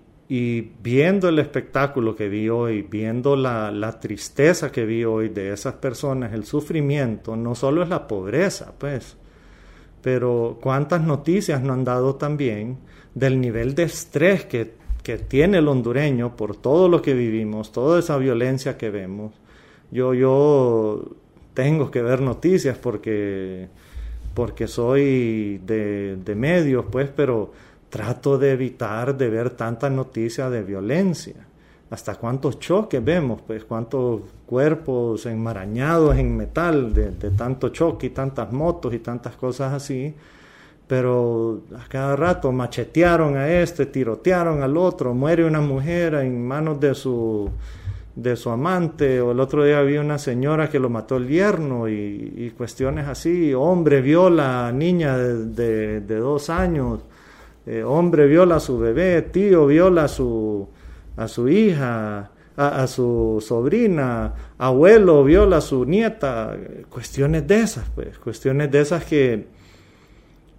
viendo 0.82 1.28
el 1.28 1.40
espectáculo 1.40 2.16
que 2.16 2.30
vi 2.30 2.48
hoy, 2.48 2.84
viendo 2.84 3.36
la, 3.36 4.00
tristeza 4.00 4.72
que 4.72 4.86
vi 4.86 5.04
hoy 5.04 5.30
de 5.30 5.52
esas 5.52 5.76
personas, 5.76 6.34
el 6.34 6.46
sufrimiento, 6.46 7.36
no 7.36 7.54
solo 7.54 7.84
es 7.84 7.90
la 7.90 8.08
pobreza, 8.08 8.74
pues, 8.78 9.18
pero 10.02 10.58
cuántas 10.62 11.02
noticias 11.02 11.62
nos 11.62 11.78
han 11.78 11.84
dado 11.84 12.16
también 12.16 12.78
del 13.14 13.42
nivel 13.42 13.76
de 13.76 13.84
estrés 13.84 14.46
que, 14.46 14.74
que 15.04 15.18
tiene 15.18 15.58
el 15.58 15.68
hondureño 15.68 16.38
por 16.38 16.56
todo 16.56 16.88
lo 16.88 17.02
que 17.02 17.14
vivimos, 17.14 17.74
toda 17.74 18.00
esa 18.00 18.18
violencia 18.18 18.78
que 18.78 18.90
vemos. 18.90 19.34
Yo, 19.92 20.14
yo 20.14 21.10
tengo 21.54 21.92
que 21.92 22.02
ver 22.02 22.22
noticias 22.22 22.78
porque 22.78 23.68
porque 24.34 24.68
soy 24.68 25.60
de, 25.66 26.34
medios, 26.36 26.86
pues, 26.92 27.10
pero 27.16 27.52
trato 27.92 28.40
de 28.40 28.54
evitar 28.54 29.16
de 29.16 29.30
ver 29.30 29.52
tantas 29.52 29.92
noticias 29.92 30.50
de 30.50 30.64
violencia. 30.64 31.36
hasta 31.92 32.16
cuántos 32.16 32.58
choques 32.58 33.04
vemos, 33.04 33.42
pues 33.46 33.66
cuántos 33.66 34.22
cuerpos 34.46 35.26
enmarañados 35.26 36.16
en 36.16 36.38
metal 36.38 36.94
de, 36.94 37.12
tanto 37.32 37.68
choque 37.68 38.08
y 38.08 38.10
tantas 38.12 38.54
motos 38.54 38.94
y 38.94 39.00
tantas 39.00 39.36
cosas 39.36 39.74
así. 39.74 40.16
Pero 40.88 41.64
a 41.78 41.88
cada 41.90 42.16
rato 42.16 42.50
machetearon 42.54 43.36
a 43.36 43.50
este, 43.50 43.88
tirotearon 43.88 44.64
al 44.64 44.78
otro, 44.78 45.14
muere 45.14 45.44
una 45.44 45.60
mujer 45.60 46.14
en 46.16 46.48
manos 46.48 46.80
de 46.80 46.96
su, 46.96 47.50
de 48.16 48.36
su 48.36 48.50
amante, 48.50 49.22
o 49.22 49.32
el 49.32 49.40
otro 49.40 49.64
día 49.64 49.80
había 49.80 50.02
una 50.02 50.18
señora 50.18 50.70
que 50.70 50.80
lo 50.80 50.90
mató 50.90 51.18
el 51.18 51.28
yerno 51.28 51.88
y, 51.88 52.54
cuestiones 52.58 53.08
así, 53.08 53.54
hombre 53.54 54.02
viola 54.02 54.72
niña 54.74 55.18
de, 55.18 56.02
dos 56.02 56.50
años, 56.50 57.00
eh, 57.66 57.84
hombre 57.84 58.28
viola 58.28 58.56
a 58.56 58.60
su 58.60 58.78
bebé, 58.80 59.22
tío 59.22 59.68
viola 59.68 60.06
a 60.06 60.08
su, 60.08 60.68
a 61.18 61.28
su 61.28 61.48
hija, 61.50 62.32
a, 62.58 62.84
a, 62.84 62.88
su 62.88 63.44
sobrina, 63.46 64.34
abuelo 64.58 65.24
viola 65.24 65.58
a 65.58 65.62
su 65.62 65.86
nieta, 65.86 66.58
cuestiones 66.90 67.48
de 67.48 67.62
esas, 67.62 67.90
pues, 67.94 68.18
cuestiones 68.20 68.72
de 68.72 68.82
esas 68.82 69.06
que 69.06 69.48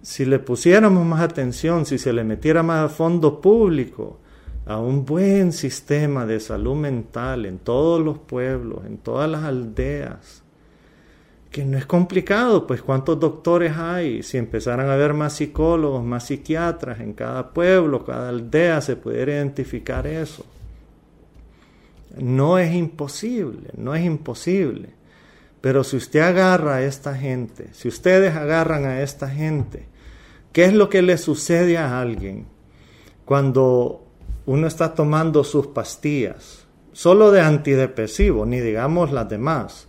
si 0.03 0.25
le 0.25 0.39
pusiéramos 0.39 1.05
más 1.05 1.21
atención, 1.21 1.85
si 1.85 1.97
se 1.97 2.11
le 2.11 2.23
metiera 2.23 2.61
más 2.61 2.91
fondo 2.91 3.39
público 3.39 4.19
a 4.65 4.77
un 4.77 5.05
buen 5.05 5.51
sistema 5.51 6.25
de 6.25 6.39
salud 6.39 6.75
mental 6.75 7.45
en 7.45 7.57
todos 7.59 8.03
los 8.03 8.19
pueblos, 8.19 8.85
en 8.85 8.97
todas 8.97 9.29
las 9.29 9.43
aldeas, 9.43 10.42
que 11.53 11.63
no 11.63 11.77
es 11.77 11.85
complicado, 11.85 12.67
pues 12.67 12.81
cuántos 12.81 13.17
doctores 13.17 13.77
hay, 13.77 14.23
si 14.23 14.37
empezaran 14.37 14.89
a 14.89 14.95
haber 14.95 15.13
más 15.13 15.37
psicólogos, 15.37 16.03
más 16.03 16.25
psiquiatras 16.25 16.99
en 16.99 17.13
cada 17.13 17.53
pueblo, 17.53 18.03
cada 18.03 18.27
aldea, 18.27 18.81
se 18.81 18.97
pudiera 18.97 19.31
identificar 19.31 20.05
eso. 20.05 20.45
No 22.17 22.59
es 22.59 22.73
imposible, 22.73 23.69
no 23.77 23.95
es 23.95 24.03
imposible. 24.03 24.89
Pero 25.61 25.85
si 25.85 25.95
usted 25.95 26.19
agarra 26.19 26.75
a 26.75 26.83
esta 26.83 27.15
gente, 27.15 27.69
si 27.71 27.87
ustedes 27.87 28.35
agarran 28.35 28.83
a 28.83 29.01
esta 29.01 29.29
gente 29.29 29.93
¿Qué 30.53 30.65
es 30.65 30.73
lo 30.73 30.87
que 30.87 31.01
le 31.01 31.17
sucede 31.17 31.79
a 31.79 31.99
alguien 31.99 32.45
cuando 33.25 34.05
uno 34.45 34.67
está 34.67 34.93
tomando 34.93 35.43
sus 35.43 35.65
pastillas? 35.65 36.67
Solo 36.91 37.31
de 37.31 37.41
antidepresivo, 37.41 38.45
ni 38.45 38.59
digamos 38.59 39.11
las 39.11 39.27
demás. 39.27 39.87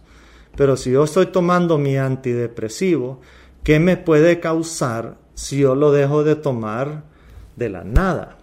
Pero 0.57 0.77
si 0.77 0.93
yo 0.93 1.05
estoy 1.05 1.27
tomando 1.27 1.79
mi 1.79 1.97
antidepresivo, 1.97 3.21
¿qué 3.63 3.81
me 3.81 3.97
puede 3.97 4.41
causar 4.41 5.17
si 5.35 5.59
yo 5.59 5.75
lo 5.75 5.91
dejo 5.93 6.25
de 6.25 6.37
tomar 6.37 7.05
de 7.57 7.69
la 7.69 7.85
nada? 7.85 8.39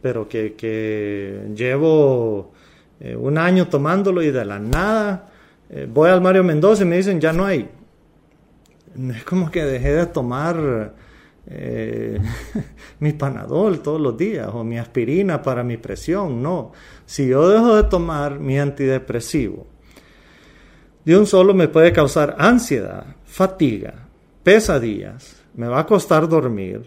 Pero 0.00 0.28
que, 0.28 1.50
llevo 1.54 2.52
eh, 3.00 3.16
un 3.16 3.38
año 3.38 3.68
tomándolo 3.68 4.22
y 4.22 4.30
de 4.30 4.44
la 4.44 4.58
nada 4.58 5.28
eh, 5.70 5.86
voy 5.90 6.08
al 6.08 6.20
Mario 6.20 6.44
Mendoza 6.44 6.82
y 6.82 6.86
me 6.86 6.96
dicen 6.96 7.20
ya 7.20 7.32
no 7.32 7.44
hay. 7.44 7.68
No 8.94 9.12
es 9.12 9.24
como 9.24 9.50
que 9.50 9.64
dejé 9.64 9.92
de 9.92 10.06
tomar 10.06 10.94
eh, 11.46 12.18
mi 13.00 13.12
panadol 13.12 13.80
todos 13.80 14.00
los 14.00 14.16
días 14.16 14.48
o 14.52 14.64
mi 14.64 14.78
aspirina 14.78 15.42
para 15.42 15.62
mi 15.62 15.76
presión. 15.76 16.42
No, 16.42 16.72
si 17.04 17.28
yo 17.28 17.48
dejo 17.48 17.76
de 17.76 17.84
tomar 17.84 18.38
mi 18.38 18.58
antidepresivo, 18.58 19.66
de 21.08 21.16
un 21.16 21.24
solo 21.24 21.54
me 21.54 21.68
puede 21.68 21.90
causar 21.90 22.36
ansiedad, 22.38 23.16
fatiga, 23.24 23.94
pesadillas, 24.42 25.42
me 25.54 25.66
va 25.66 25.78
a 25.80 25.86
costar 25.86 26.28
dormir, 26.28 26.82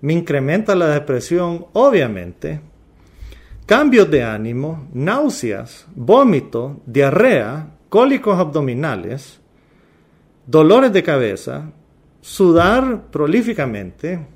me 0.00 0.14
incrementa 0.14 0.74
la 0.74 0.88
depresión, 0.88 1.66
obviamente, 1.74 2.62
cambios 3.66 4.10
de 4.10 4.24
ánimo, 4.24 4.88
náuseas, 4.94 5.86
vómito, 5.94 6.80
diarrea, 6.86 7.76
cólicos 7.90 8.38
abdominales, 8.38 9.42
dolores 10.46 10.90
de 10.90 11.02
cabeza, 11.02 11.70
sudar 12.22 13.10
prolíficamente, 13.10 14.26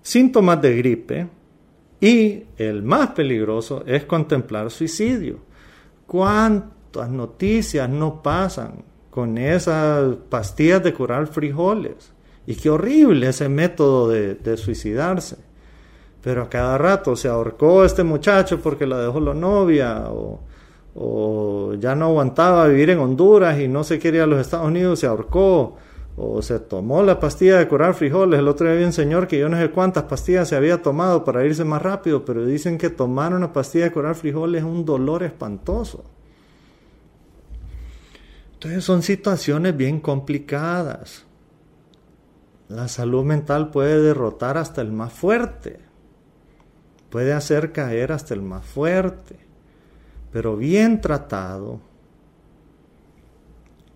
síntomas 0.00 0.62
de 0.62 0.76
gripe 0.76 1.26
y 2.00 2.44
el 2.56 2.84
más 2.84 3.08
peligroso 3.08 3.82
es 3.84 4.04
contemplar 4.04 4.70
suicidio. 4.70 5.40
¿Cuántas 6.94 7.12
noticias 7.12 7.90
no 7.90 8.22
pasan 8.22 8.84
con 9.10 9.36
esas 9.36 10.14
pastillas 10.28 10.80
de 10.84 10.94
curar 10.94 11.26
frijoles? 11.26 12.12
Y 12.46 12.54
qué 12.54 12.70
horrible 12.70 13.30
ese 13.30 13.48
método 13.48 14.08
de, 14.10 14.56
suicidarse. 14.56 15.38
Pero 16.22 16.42
a 16.42 16.48
cada 16.48 16.78
rato 16.78 17.16
se 17.16 17.26
ahorcó 17.26 17.84
este 17.84 18.04
muchacho 18.04 18.60
porque 18.60 18.86
la 18.86 18.98
dejó 18.98 19.18
la 19.18 19.34
novia 19.34 20.04
o, 20.08 20.38
o 20.94 21.74
ya 21.80 21.96
no 21.96 22.06
aguantaba 22.06 22.68
vivir 22.68 22.90
en 22.90 23.00
Honduras 23.00 23.58
y 23.58 23.66
no 23.66 23.82
se 23.82 23.98
quería 23.98 24.22
a 24.22 24.28
los 24.28 24.40
Estados 24.40 24.68
Unidos, 24.68 25.00
se 25.00 25.08
ahorcó 25.08 25.74
o 26.16 26.42
se 26.42 26.60
tomó 26.60 27.02
la 27.02 27.18
pastilla 27.18 27.58
de 27.58 27.66
curar 27.66 27.94
frijoles. 27.94 28.38
El 28.38 28.46
otro 28.46 28.66
día 28.66 28.74
había 28.74 28.86
un 28.86 28.92
señor 28.92 29.26
que 29.26 29.36
yo 29.36 29.48
no 29.48 29.56
sé 29.56 29.68
cuántas 29.72 30.04
pastillas 30.04 30.48
se 30.48 30.54
había 30.54 30.80
tomado 30.80 31.24
para 31.24 31.44
irse 31.44 31.64
más 31.64 31.82
rápido, 31.82 32.24
pero 32.24 32.46
dicen 32.46 32.78
que 32.78 32.88
tomar 32.88 33.34
una 33.34 33.52
pastilla 33.52 33.86
de 33.86 33.92
curar 33.92 34.14
frijoles 34.14 34.62
es 34.62 34.68
un 34.68 34.84
dolor 34.84 35.24
espantoso. 35.24 36.13
Entonces 38.64 38.84
son 38.84 39.02
situaciones 39.02 39.76
bien 39.76 40.00
complicadas. 40.00 41.26
La 42.70 42.88
salud 42.88 43.22
mental 43.22 43.70
puede 43.70 44.00
derrotar 44.00 44.56
hasta 44.56 44.80
el 44.80 44.90
más 44.90 45.12
fuerte, 45.12 45.80
puede 47.10 47.34
hacer 47.34 47.72
caer 47.72 48.10
hasta 48.10 48.32
el 48.32 48.40
más 48.40 48.64
fuerte, 48.64 49.36
pero 50.32 50.56
bien 50.56 51.02
tratado 51.02 51.82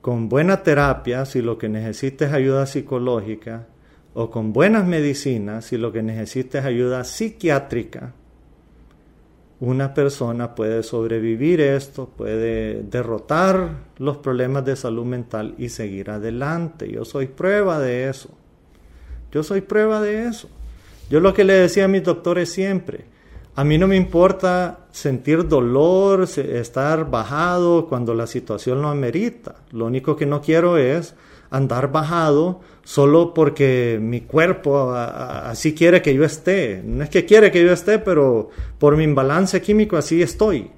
con 0.02 0.28
buena 0.28 0.62
terapia 0.62 1.24
si 1.24 1.40
lo 1.40 1.56
que 1.56 1.70
necesitas 1.70 2.28
es 2.28 2.34
ayuda 2.34 2.66
psicológica, 2.66 3.68
o 4.12 4.30
con 4.30 4.52
buenas 4.52 4.86
medicinas 4.86 5.64
si 5.64 5.78
lo 5.78 5.92
que 5.92 6.02
necesitas 6.02 6.60
es 6.60 6.66
ayuda 6.66 7.04
psiquiátrica, 7.04 8.12
una 9.60 9.92
persona 9.92 10.54
puede 10.54 10.82
sobrevivir 10.82 11.60
esto, 11.60 12.08
puede 12.16 12.82
derrotar 12.82 13.70
los 13.98 14.18
problemas 14.18 14.64
de 14.64 14.76
salud 14.76 15.04
mental 15.04 15.54
y 15.58 15.68
seguir 15.70 16.10
adelante. 16.10 16.90
Yo 16.90 17.04
soy 17.04 17.26
prueba 17.26 17.80
de 17.80 18.08
eso. 18.08 18.30
Yo 19.32 19.42
soy 19.42 19.60
prueba 19.60 20.00
de 20.00 20.26
eso. 20.26 20.48
Yo 21.10 21.20
lo 21.20 21.34
que 21.34 21.44
le 21.44 21.54
decía 21.54 21.86
a 21.86 21.88
mis 21.88 22.04
doctores 22.04 22.52
siempre, 22.52 23.04
a 23.56 23.64
mí 23.64 23.76
no 23.76 23.88
me 23.88 23.96
importa 23.96 24.86
sentir 24.92 25.48
dolor, 25.48 26.22
estar 26.22 27.10
bajado 27.10 27.88
cuando 27.88 28.14
la 28.14 28.28
situación 28.28 28.80
lo 28.82 28.88
amerita. 28.88 29.56
Lo 29.72 29.86
único 29.86 30.14
que 30.14 30.26
no 30.26 30.40
quiero 30.40 30.76
es 30.76 31.14
andar 31.50 31.90
bajado 31.92 32.60
solo 32.84 33.34
porque 33.34 33.98
mi 34.00 34.22
cuerpo 34.22 34.92
así 34.92 35.74
quiere 35.74 36.02
que 36.02 36.14
yo 36.14 36.24
esté. 36.24 36.82
No 36.84 37.04
es 37.04 37.10
que 37.10 37.24
quiere 37.24 37.50
que 37.50 37.64
yo 37.64 37.72
esté, 37.72 37.98
pero 37.98 38.50
por 38.78 38.96
mi 38.96 39.04
imbalance 39.04 39.60
químico 39.60 39.96
así 39.96 40.22
estoy. 40.22 40.70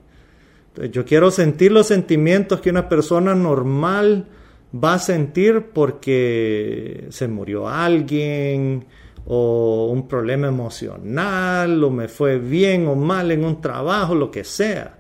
Yo 0.91 1.05
quiero 1.05 1.31
sentir 1.31 1.73
los 1.73 1.87
sentimientos 1.87 2.61
que 2.61 2.71
una 2.71 2.89
persona 2.89 3.35
normal 3.35 4.27
va 4.73 4.95
a 4.95 4.99
sentir 4.99 5.71
porque 5.73 7.07
se 7.11 7.29
murió 7.29 7.69
alguien, 7.69 8.87
o 9.27 9.91
un 9.93 10.09
problema 10.09 10.49
emocional, 10.49 11.83
o 11.85 11.91
me 11.91 12.09
fue 12.09 12.39
bien 12.39 12.87
o 12.89 12.97
mal 12.97 13.31
en 13.31 13.45
un 13.45 13.61
trabajo, 13.61 14.15
lo 14.15 14.31
que 14.31 14.45
sea. 14.45 14.99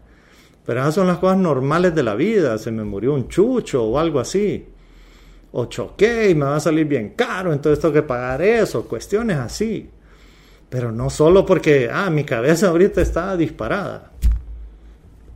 Pero 0.65 0.81
esas 0.81 0.95
son 0.95 1.07
las 1.07 1.19
cosas 1.19 1.39
normales 1.39 1.95
de 1.95 2.03
la 2.03 2.15
vida, 2.15 2.59
se 2.59 2.71
me 2.71 2.85
murió 2.85 3.15
un 3.15 3.29
chucho 3.29 3.85
o 3.85 3.99
algo 3.99 4.21
así. 4.21 4.67
O 5.53 5.67
choqué 5.67 6.31
y 6.31 6.35
me 6.35 6.45
va 6.45 6.57
a 6.57 6.61
salir 6.61 6.87
bien 6.87 7.11
caro, 7.17 7.53
entonces 7.53 7.81
tengo 7.81 7.95
que 7.95 8.03
pagar 8.03 8.43
eso, 8.43 8.87
cuestiones 8.87 9.37
así. 9.37 9.91
Pero 10.69 10.93
no 10.93 11.11
solo 11.11 11.45
porque, 11.45 11.91
ah, 11.93 12.11
mi 12.11 12.25
cabeza 12.25 12.69
ahorita 12.69 13.01
está 13.01 13.37
disparada 13.37 14.11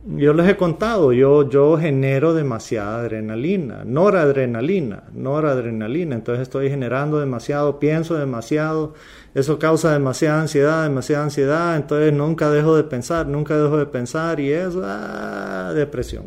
yo 0.07 0.33
les 0.33 0.47
he 0.47 0.55
contado, 0.55 1.13
yo, 1.13 1.49
yo 1.49 1.77
genero 1.79 2.35
demasiada 2.35 2.99
adrenalina, 2.99 3.83
noradrenalina, 3.85 5.03
noradrenalina, 5.13 6.15
entonces 6.15 6.43
estoy 6.43 6.69
generando 6.69 7.19
demasiado, 7.19 7.79
pienso 7.79 8.13
demasiado, 8.13 8.93
eso 9.33 9.57
causa 9.57 9.93
demasiada 9.93 10.41
ansiedad, 10.41 10.83
demasiada 10.83 11.23
ansiedad, 11.23 11.75
entonces 11.75 12.13
nunca 12.13 12.51
dejo 12.51 12.75
de 12.75 12.83
pensar, 12.83 13.25
nunca 13.27 13.57
dejo 13.57 13.77
de 13.77 13.87
pensar 13.87 14.39
y 14.39 14.51
es 14.51 14.75
ah, 14.83 15.71
depresión. 15.73 16.25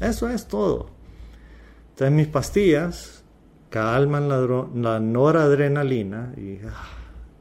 Eso 0.00 0.28
es 0.28 0.46
todo. 0.46 0.93
Entonces 1.94 2.12
mis 2.12 2.26
pastillas 2.26 3.22
calman 3.70 4.28
la, 4.28 4.40
la 4.74 4.98
noradrenalina 4.98 6.34
y 6.36 6.58
ah, 6.66 6.88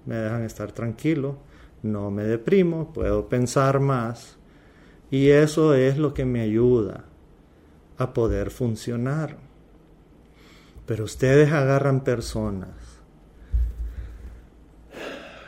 me 0.06 0.16
dejan 0.16 0.44
estar 0.44 0.72
tranquilo, 0.72 1.40
no 1.82 2.12
me 2.12 2.24
deprimo, 2.26 2.94
puedo 2.94 3.28
pensar 3.30 3.80
más 3.80 4.38
y 5.10 5.30
eso 5.30 5.74
es 5.74 5.98
lo 5.98 6.14
que 6.14 6.26
me 6.26 6.42
ayuda 6.42 7.06
a 7.98 8.14
poder 8.14 8.52
funcionar. 8.52 9.38
Pero 10.86 11.06
ustedes 11.06 11.52
agarran 11.52 12.02
personas 12.02 12.70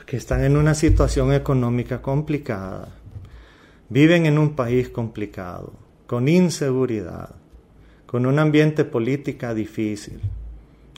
que 0.08 0.18
están 0.18 0.44
en 0.44 0.58
una 0.58 0.74
situación 0.74 1.32
económica 1.32 2.02
complicada, 2.02 2.88
viven 3.90 4.26
en 4.26 4.40
un 4.40 4.56
país 4.56 4.90
complicado, 4.90 5.74
con 6.08 6.28
inseguridad, 6.28 7.45
con 8.16 8.26
un 8.26 8.40
ambiente 8.40 8.86
política 8.86 9.54
difícil, 9.54 10.22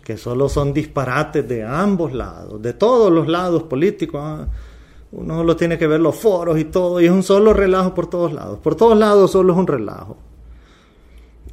que 0.04 0.18
solo 0.18 0.48
son 0.50 0.72
disparates 0.72 1.48
de 1.48 1.64
ambos 1.64 2.14
lados, 2.14 2.62
de 2.62 2.74
todos 2.74 3.12
los 3.12 3.28
lados 3.28 3.64
políticos. 3.64 4.22
¿ah? 4.24 4.48
Uno 5.14 5.44
lo 5.44 5.56
tiene 5.56 5.80
que 5.80 5.88
ver 5.88 6.00
los 6.00 6.16
foros 6.16 6.60
y 6.60 6.66
todo, 6.66 7.02
y 7.02 7.06
es 7.06 7.12
un 7.12 7.24
solo 7.24 7.54
relajo 7.54 7.96
por 7.96 8.08
todos 8.08 8.32
lados. 8.34 8.60
Por 8.60 8.76
todos 8.76 8.96
lados 8.96 9.32
solo 9.32 9.54
es 9.54 9.58
un 9.58 9.66
relajo. 9.66 10.18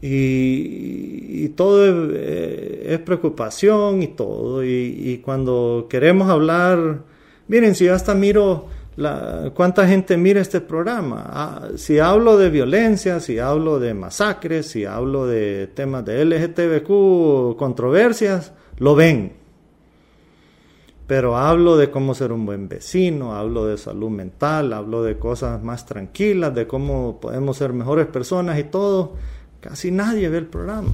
Y, 0.03 1.49
todo 1.57 2.13
es, 2.13 2.99
preocupación 2.99 4.03
y 4.03 4.09
todo. 4.09 4.63
Y, 4.63 5.23
cuando 5.25 5.87
queremos 5.89 6.29
hablar, 6.29 7.05
miren, 7.49 7.75
si 7.75 7.87
yo 7.87 7.95
hasta 7.95 8.15
miro 8.15 8.67
la, 8.97 9.51
cuánta 9.55 9.87
gente 9.87 10.17
mira 10.17 10.41
este 10.41 10.61
programa. 10.61 11.25
Ah, 11.27 11.69
si 11.77 11.99
hablo 11.99 12.37
de 12.37 12.51
violencia, 12.51 13.21
si 13.21 13.39
hablo 13.39 13.79
de 13.79 13.95
masacres, 13.95 14.69
si 14.69 14.85
hablo 14.85 15.27
de 15.27 15.69
temas 15.69 16.05
de 16.05 16.25
LGTBQ, 16.25 17.57
controversias, 17.57 18.53
lo 18.79 18.95
ven. 18.95 19.33
Pero 21.07 21.37
hablo 21.37 21.77
de 21.77 21.91
cómo 21.91 22.15
ser 22.15 22.33
un 22.33 22.47
buen 22.47 22.69
vecino, 22.69 23.35
hablo 23.35 23.67
de 23.67 23.77
salud 23.77 24.09
mental, 24.09 24.73
hablo 24.73 25.03
de 25.03 25.19
cosas 25.19 25.63
más 25.63 25.85
tranquilas, 25.85 26.55
de 26.55 26.67
cómo 26.67 27.21
podemos 27.21 27.59
ser 27.59 27.75
mejores 27.75 28.07
personas 28.07 28.59
y 28.59 28.65
todo 28.65 29.13
Casi 29.65 29.91
nadie 29.91 30.29
ve 30.29 30.37
el 30.37 30.47
programa. 30.47 30.93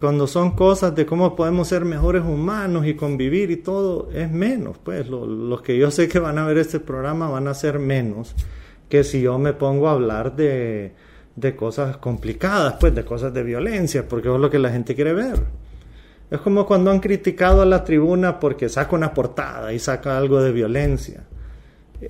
Cuando 0.00 0.26
son 0.26 0.50
cosas 0.54 0.94
de 0.94 1.06
cómo 1.06 1.34
podemos 1.34 1.68
ser 1.68 1.84
mejores 1.84 2.22
humanos 2.22 2.86
y 2.86 2.94
convivir 2.94 3.50
y 3.50 3.56
todo, 3.56 4.10
es 4.12 4.30
menos. 4.30 4.76
Pues 4.78 5.08
los 5.08 5.62
que 5.62 5.78
yo 5.78 5.90
sé 5.90 6.06
que 6.08 6.18
van 6.18 6.38
a 6.38 6.46
ver 6.46 6.58
este 6.58 6.80
programa 6.80 7.30
van 7.30 7.48
a 7.48 7.54
ser 7.54 7.78
menos 7.78 8.34
que 8.88 9.04
si 9.04 9.22
yo 9.22 9.38
me 9.38 9.52
pongo 9.52 9.88
a 9.88 9.92
hablar 9.92 10.36
de, 10.36 10.92
de 11.34 11.56
cosas 11.56 11.96
complicadas, 11.96 12.74
pues 12.78 12.94
de 12.94 13.04
cosas 13.04 13.32
de 13.32 13.42
violencia, 13.42 14.06
porque 14.06 14.32
es 14.32 14.40
lo 14.40 14.50
que 14.50 14.58
la 14.58 14.70
gente 14.70 14.94
quiere 14.94 15.12
ver. 15.12 15.42
Es 16.30 16.40
como 16.40 16.66
cuando 16.66 16.90
han 16.90 17.00
criticado 17.00 17.62
a 17.62 17.66
la 17.66 17.84
tribuna 17.84 18.40
porque 18.40 18.68
saca 18.68 18.96
una 18.96 19.14
portada 19.14 19.72
y 19.72 19.78
saca 19.78 20.18
algo 20.18 20.42
de 20.42 20.52
violencia. 20.52 21.24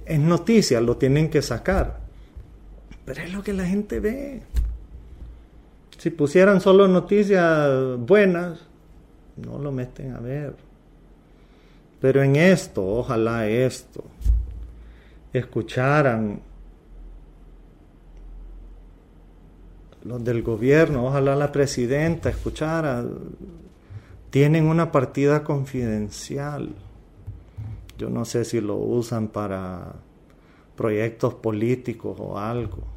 Es 0.05 0.18
noticia, 0.18 0.81
lo 0.81 0.96
tienen 0.96 1.29
que 1.29 1.42
sacar. 1.42 2.01
Pero 3.05 3.22
es 3.22 3.33
lo 3.33 3.42
que 3.42 3.53
la 3.53 3.66
gente 3.66 4.01
ve. 4.01 4.42
Si 6.06 6.10
pusieran 6.10 6.60
solo 6.60 6.86
noticias 6.86 7.98
buenas, 7.98 8.60
no 9.44 9.58
lo 9.58 9.72
meten 9.72 10.14
a 10.14 10.20
ver. 10.20 10.54
Pero 12.00 12.22
en 12.22 12.36
esto, 12.36 12.86
ojalá 12.86 13.48
esto, 13.48 14.04
escucharan 15.32 16.42
los 20.04 20.22
del 20.22 20.44
gobierno, 20.44 21.08
ojalá 21.08 21.34
la 21.34 21.50
presidenta 21.50 22.30
escuchara, 22.30 23.04
tienen 24.30 24.66
una 24.66 24.92
partida 24.92 25.42
confidencial. 25.42 26.72
Yo 27.98 28.10
no 28.10 28.24
sé 28.24 28.44
si 28.44 28.60
lo 28.60 28.76
usan 28.76 29.26
para 29.26 29.96
proyectos 30.76 31.34
políticos 31.34 32.16
o 32.20 32.38
algo 32.38 32.95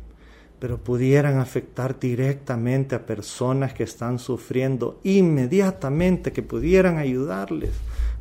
pero 0.59 0.77
pudieran 0.77 1.37
afectar 1.37 1.99
directamente 1.99 2.95
a 2.95 3.05
personas 3.05 3.73
que 3.73 3.83
están 3.83 4.19
sufriendo 4.19 4.99
inmediatamente, 5.03 6.33
que 6.33 6.43
pudieran 6.43 6.97
ayudarles 6.97 7.71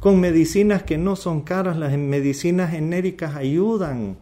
con 0.00 0.20
medicinas 0.20 0.84
que 0.84 0.96
no 0.96 1.16
son 1.16 1.40
caras, 1.40 1.76
las 1.76 1.96
medicinas 1.96 2.70
genéricas 2.70 3.34
ayudan. 3.34 4.16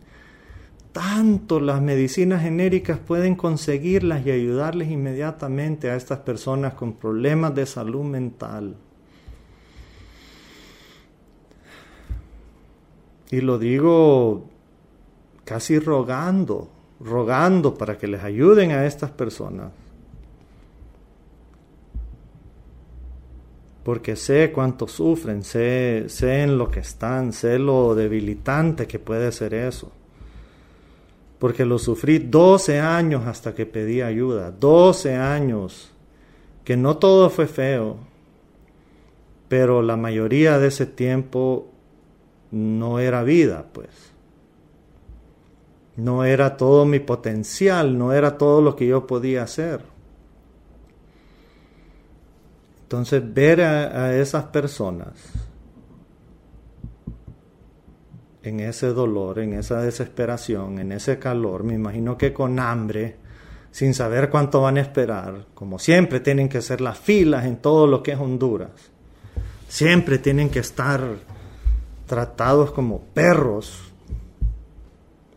Tanto 0.92 1.61
las 1.61 1.83
medicinas 1.83 2.42
genéricas 2.42 2.98
pueden 2.98 3.35
conseguirlas 3.35 4.24
y 4.24 4.31
ayudarles 4.31 4.90
inmediatamente 4.90 5.90
a 5.90 5.96
estas 5.96 6.20
personas 6.20 6.72
con 6.72 6.94
problemas 6.94 7.55
de 7.55 7.66
salud 7.66 8.05
mental. 8.05 8.76
Y 13.31 13.42
lo 13.42 13.59
digo 13.59 14.48
casi 15.44 15.79
rogando, 15.79 16.70
rogando 17.01 17.75
para 17.75 17.99
que 17.99 18.07
les 18.07 18.23
ayuden 18.23 18.73
a 18.73 18.87
estas 18.87 19.11
personas. 19.11 19.71
Porque 23.83 24.17
sé 24.17 24.51
cuánto 24.53 24.89
sufren, 24.89 25.45
sé, 25.45 26.07
sé 26.09 26.43
en 26.43 26.59
lo 26.59 26.71
que 26.71 26.81
están, 26.81 27.33
sé 27.33 27.59
lo 27.59 27.95
debilitante 27.95 28.87
que 28.87 28.99
puede 28.99 29.31
ser 29.31 29.55
eso. 29.55 29.93
Porque 31.39 31.65
lo 31.65 31.79
sufrí 31.79 32.19
12 32.19 32.81
años 32.81 33.27
hasta 33.27 33.55
que 33.55 33.67
pedí 33.67 34.01
ayuda, 34.01 34.51
12 34.51 35.15
años, 35.15 35.93
que 36.65 36.77
no 36.77 36.97
todo 36.97 37.31
fue 37.31 37.47
feo, 37.47 37.99
pero 39.49 39.83
la 39.83 39.97
mayoría 39.97 40.59
de 40.59 40.69
ese 40.69 40.87
tiempo 40.87 41.71
no 42.51 42.99
era 42.99 43.23
vida, 43.23 43.67
pues 43.73 44.15
no 45.97 46.25
era 46.25 46.57
todo 46.57 46.85
mi 46.85 47.01
potencial, 47.01 47.97
no 47.97 48.13
era 48.13 48.37
todo 48.37 48.61
lo 48.61 48.77
que 48.77 48.87
yo 48.87 49.07
podía 49.07 49.43
hacer. 49.43 49.81
Entonces 52.83 53.23
ver 53.35 53.63
a, 53.63 54.17
esas 54.17 54.45
personas 54.45 55.11
en 58.43 58.61
ese 58.61 58.89
dolor, 58.89 59.41
en 59.41 59.55
esa 59.55 59.81
desesperación, 59.81 60.79
en 60.79 60.93
ese 60.93 61.19
calor, 61.19 61.65
me 61.65 61.75
imagino 61.75 62.17
que 62.17 62.33
con 62.33 62.61
hambre, 62.61 63.17
sin 63.73 63.93
saber 63.93 64.31
cuánto 64.31 64.61
van 64.61 64.77
a 64.77 64.83
esperar, 64.83 65.47
como 65.55 65.81
siempre 65.81 66.21
tienen 66.21 66.49
que 66.49 66.63
ser 66.63 66.81
las 66.81 66.97
filas 66.97 67.45
en 67.45 67.57
todo 67.57 67.89
lo 67.89 68.05
que 68.05 68.13
es 68.13 68.21
Honduras, 68.21 68.71
siempre 69.67 70.19
tienen 70.19 70.49
que 70.49 70.61
estar 70.61 71.03
tratados 72.07 72.71
como 72.71 73.01
perros 73.01 73.86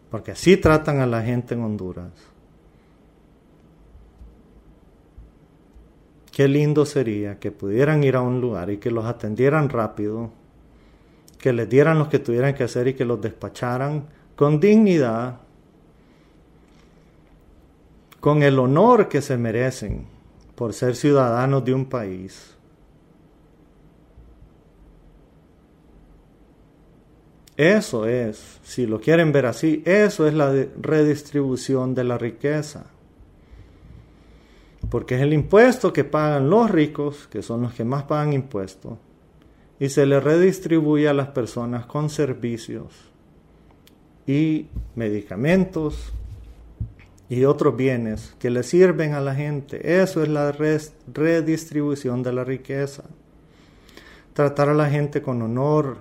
porque 0.10 0.32
así 0.32 0.58
tratan 0.58 1.00
a 1.02 1.06
la 1.06 1.22
gente 1.22 1.54
en 1.54 1.62
Honduras. 1.62 2.12
Qué 6.32 6.48
lindo 6.48 6.86
sería 6.86 7.38
que 7.38 7.52
pudieran 7.52 8.04
ir 8.04 8.16
a 8.16 8.22
un 8.22 8.40
lugar 8.40 8.70
y 8.70 8.78
que 8.78 8.92
los 8.92 9.06
atendieran 9.06 9.70
rápido, 9.70 10.32
que 11.38 11.52
les 11.54 11.70
dieran 11.70 12.00
lo 12.00 12.10
que 12.10 12.20
tuvieran 12.20 12.54
que 12.56 12.64
hacer 12.64 12.88
y 12.88 12.94
que 12.94 13.06
los 13.06 13.22
despacharan 13.22 14.06
con 14.36 14.60
dignidad, 14.60 15.40
con 18.20 18.42
el 18.42 18.58
honor 18.58 19.10
que 19.10 19.22
se 19.22 19.38
merecen 19.38 20.06
por 20.56 20.74
ser 20.74 20.96
ciudadanos 20.96 21.64
de 21.66 21.74
un 21.74 21.86
país. 21.86 22.56
Eso 27.60 28.06
es, 28.06 28.58
si 28.64 28.86
lo 28.86 29.02
quieren 29.02 29.34
ver 29.34 29.46
así, 29.46 29.84
eso 29.86 30.26
es 30.26 30.34
la 30.34 30.50
redistribución 30.82 31.94
de 31.94 32.06
la 32.06 32.18
riqueza. 32.18 32.86
Porque 34.90 35.16
es 35.16 35.22
el 35.22 35.34
impuesto 35.34 35.92
que 35.92 36.06
pagan 36.06 36.50
los 36.50 36.72
ricos, 36.72 37.28
que 37.28 37.42
son 37.42 37.64
los 37.64 37.74
que 37.74 37.84
más 37.84 38.04
pagan 38.04 38.32
impuestos, 38.32 38.94
y 39.78 39.90
se 39.90 40.06
le 40.06 40.22
redistribuye 40.22 41.10
a 41.10 41.14
las 41.14 41.28
personas 41.32 41.86
con 41.86 42.10
servicios 42.10 42.94
y 44.26 44.68
medicamentos 44.96 46.14
y 47.28 47.44
otros 47.44 47.76
bienes 47.76 48.38
que 48.40 48.52
le 48.52 48.64
sirven 48.64 49.16
a 49.16 49.20
la 49.20 49.36
gente. 49.36 50.02
Eso 50.02 50.24
es 50.24 50.30
la 50.30 50.54
redistribución 50.54 52.24
de 52.24 52.32
la 52.32 52.46
riqueza. 52.46 53.04
Tratar 54.32 54.70
a 54.70 54.74
la 54.74 54.90
gente 54.90 55.22
con 55.22 55.42
honor, 55.42 55.98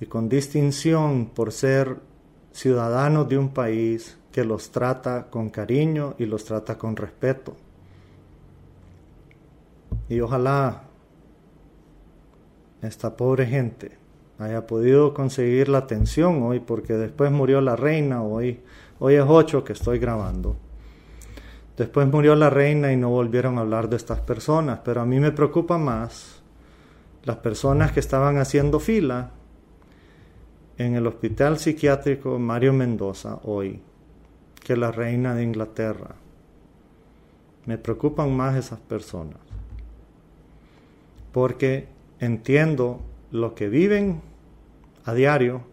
y 0.00 0.06
con 0.06 0.28
distinción 0.28 1.26
por 1.26 1.52
ser 1.52 1.98
ciudadanos 2.52 3.28
de 3.28 3.38
un 3.38 3.50
país 3.50 4.18
que 4.32 4.44
los 4.44 4.70
trata 4.70 5.26
con 5.30 5.50
cariño 5.50 6.14
y 6.18 6.26
los 6.26 6.44
trata 6.44 6.78
con 6.78 6.96
respeto. 6.96 7.56
Y 10.08 10.20
ojalá 10.20 10.84
esta 12.82 13.16
pobre 13.16 13.46
gente 13.46 13.98
haya 14.38 14.66
podido 14.66 15.12
conseguir 15.12 15.68
la 15.68 15.78
atención 15.78 16.42
hoy, 16.42 16.60
porque 16.60 16.94
después 16.94 17.30
murió 17.30 17.60
la 17.60 17.76
reina, 17.76 18.22
hoy, 18.22 18.60
hoy 18.98 19.14
es 19.16 19.24
8 19.26 19.64
que 19.64 19.74
estoy 19.74 19.98
grabando. 19.98 20.56
Después 21.76 22.08
murió 22.08 22.34
la 22.34 22.48
reina 22.48 22.90
y 22.90 22.96
no 22.96 23.10
volvieron 23.10 23.58
a 23.58 23.60
hablar 23.60 23.90
de 23.90 23.96
estas 23.96 24.20
personas, 24.20 24.80
pero 24.82 25.02
a 25.02 25.04
mí 25.04 25.20
me 25.20 25.32
preocupa 25.32 25.76
más 25.76 26.42
las 27.24 27.36
personas 27.36 27.92
que 27.92 28.00
estaban 28.00 28.38
haciendo 28.38 28.80
fila 28.80 29.32
en 30.80 30.94
el 30.94 31.06
hospital 31.06 31.58
psiquiátrico 31.58 32.38
Mario 32.38 32.72
Mendoza 32.72 33.38
hoy 33.44 33.82
que 34.64 34.78
la 34.78 34.90
reina 34.90 35.34
de 35.34 35.42
Inglaterra. 35.42 36.14
Me 37.66 37.76
preocupan 37.76 38.34
más 38.34 38.56
esas 38.56 38.80
personas 38.80 39.36
porque 41.32 41.86
entiendo 42.18 43.02
lo 43.30 43.54
que 43.54 43.68
viven 43.68 44.22
a 45.04 45.12
diario, 45.12 45.64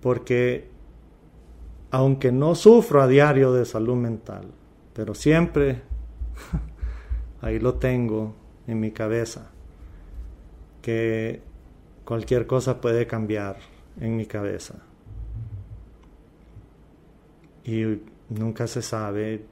porque 0.00 0.70
aunque 1.90 2.32
no 2.32 2.54
sufro 2.54 3.02
a 3.02 3.06
diario 3.06 3.52
de 3.52 3.66
salud 3.66 3.96
mental, 3.96 4.46
pero 4.94 5.14
siempre 5.14 5.82
ahí 7.42 7.58
lo 7.58 7.74
tengo 7.74 8.34
en 8.66 8.80
mi 8.80 8.92
cabeza, 8.92 9.50
que 10.80 11.42
cualquier 12.04 12.46
cosa 12.46 12.80
puede 12.80 13.06
cambiar 13.06 13.56
en 14.00 14.16
mi 14.16 14.26
cabeza. 14.26 14.74
Y 17.64 18.02
nunca 18.28 18.66
se 18.66 18.82
sabe 18.82 19.46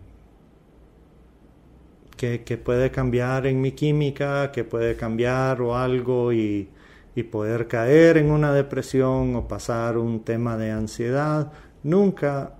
qué, 2.16 2.60
puede 2.62 2.90
cambiar 2.90 3.46
en 3.46 3.60
mi 3.60 3.72
química, 3.72 4.52
qué 4.52 4.64
puede 4.64 4.96
cambiar 4.96 5.60
o 5.62 5.76
algo 5.76 6.32
y, 6.32 6.68
y 7.14 7.22
poder 7.24 7.66
caer 7.66 8.18
en 8.18 8.30
una 8.30 8.52
depresión 8.52 9.34
o 9.34 9.48
pasar 9.48 9.98
un 9.98 10.20
tema 10.22 10.56
de 10.56 10.70
ansiedad 10.70 11.52
nunca, 11.82 12.54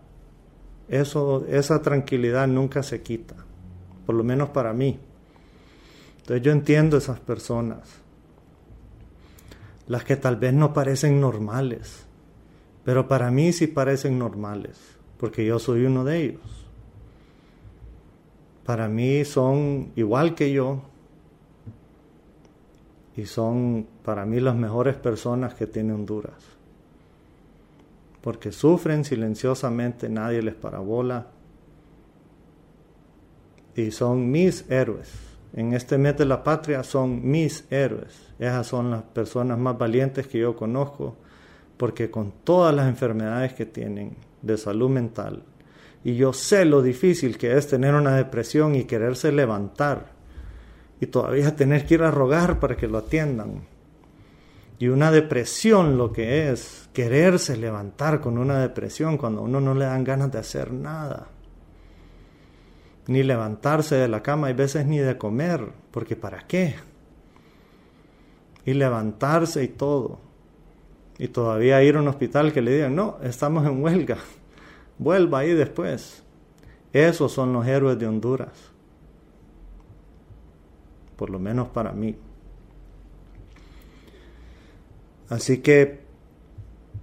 eso, 0.89 1.47
esa 1.49 1.81
tranquilidad 1.81 2.47
nunca 2.49 2.83
se 2.83 3.03
quita, 3.03 3.37
por 4.05 4.15
lo 4.15 4.25
menos 4.25 4.51
para 4.51 4.73
mí. 4.73 4.99
Entonces 6.19 6.43
yo 6.43 6.53
entiendo 6.53 6.97
esas 6.97 7.21
personas, 7.21 8.02
las 9.87 10.05
que 10.05 10.17
tal 10.17 10.37
vez 10.37 10.55
no 10.55 10.73
parecen 10.73 11.21
normales, 11.21 12.07
pero 12.85 13.09
para 13.09 13.31
mí 13.31 13.53
sí 13.53 13.67
parecen 13.67 14.19
normales, 14.19 14.79
porque 15.19 15.45
yo 15.45 15.59
soy 15.59 15.85
uno 15.85 16.05
de 16.05 16.25
ellos. 16.25 16.67
Para 18.65 18.89
mí 18.89 19.25
son 19.25 19.93
igual 19.97 20.35
que 20.35 20.53
yo 20.53 20.83
y 23.17 23.27
son 23.27 23.87
para 24.05 24.25
mí 24.25 24.41
las 24.41 24.55
mejores 24.55 24.95
personas 24.97 25.55
que 25.55 25.67
tiene 25.67 25.93
Honduras 25.93 26.53
porque 28.23 28.53
sufren 28.53 29.05
silenciosamente, 29.05 30.09
nadie 30.09 30.43
les 30.43 30.55
parabola. 30.55 31.27
Y 33.75 33.91
son 33.91 34.31
mis 34.31 34.71
héroes. 34.71 35.11
En 35.55 35.75
este 35.75 35.99
mes 35.99 36.17
de 36.17 36.25
la 36.25 36.43
patria 36.43 36.83
son 36.83 37.29
mis 37.31 37.65
héroes. 37.71 38.29
Esas 38.39 38.67
son 38.67 38.91
las 38.91 39.03
personas 39.03 39.59
más 39.59 39.77
valientes 39.77 40.27
que 40.27 40.39
yo 40.39 40.57
conozco, 40.57 41.17
porque 41.77 42.11
con 42.11 42.33
todas 42.45 42.75
las 42.75 42.89
enfermedades 42.89 43.53
que 43.53 43.67
tienen 43.67 44.17
de 44.41 44.57
salud 44.57 44.91
mental, 44.91 45.43
y 46.05 46.17
yo 46.17 46.33
sé 46.33 46.65
lo 46.65 46.83
difícil 46.83 47.39
que 47.39 47.57
es 47.57 47.69
tener 47.69 47.95
una 47.95 48.17
depresión 48.17 48.75
y 48.75 48.85
quererse 48.85 49.31
levantar, 49.31 50.07
y 51.01 51.07
todavía 51.07 51.55
tener 51.55 51.87
que 51.87 51.95
ir 51.95 52.03
a 52.03 52.11
rogar 52.11 52.59
para 52.59 52.77
que 52.77 52.89
lo 52.89 52.99
atiendan 52.99 53.73
y 54.83 54.89
una 54.89 55.13
depresión 55.13 55.97
lo 55.97 56.13
que 56.13 56.51
es 56.51 56.89
quererse 56.93 57.57
levantar 57.57 58.21
con 58.21 58.37
una 58.37 58.59
depresión 58.59 59.17
cuando 59.17 59.43
a 59.43 59.45
uno 59.45 59.61
no 59.61 59.75
le 59.75 59.85
dan 59.85 60.03
ganas 60.03 60.33
de 60.33 60.41
hacer 60.41 60.73
nada. 60.73 61.29
Ni 63.07 63.23
levantarse 63.23 63.97
de 63.97 64.09
la 64.09 64.23
cama, 64.23 64.47
hay 64.47 64.55
veces 64.55 64.87
ni 64.87 64.99
de 64.99 65.19
comer, 65.19 65.73
porque 65.91 66.15
¿para 66.17 66.47
qué? 66.47 66.77
Y 68.65 68.75
levantarse 68.75 69.65
y 69.65 69.69
todo. 69.69 70.21
Y 71.19 71.29
todavía 71.29 71.83
ir 71.83 71.97
a 71.97 72.01
un 72.01 72.09
hospital 72.09 72.53
que 72.53 72.63
le 72.63 72.75
digan, 72.75 72.95
no, 72.95 73.19
estamos 73.23 73.67
en 73.67 73.83
huelga, 73.83 74.19
vuelva 74.99 75.41
ahí 75.41 75.53
después. 75.53 76.23
Esos 76.93 77.33
son 77.33 77.53
los 77.53 77.67
héroes 77.67 77.99
de 77.99 78.07
Honduras. 78.07 78.71
Por 81.17 81.31
lo 81.31 81.39
menos 81.39 81.69
para 81.69 81.93
mí. 81.93 82.17
Así 85.29 85.59
que 85.59 86.01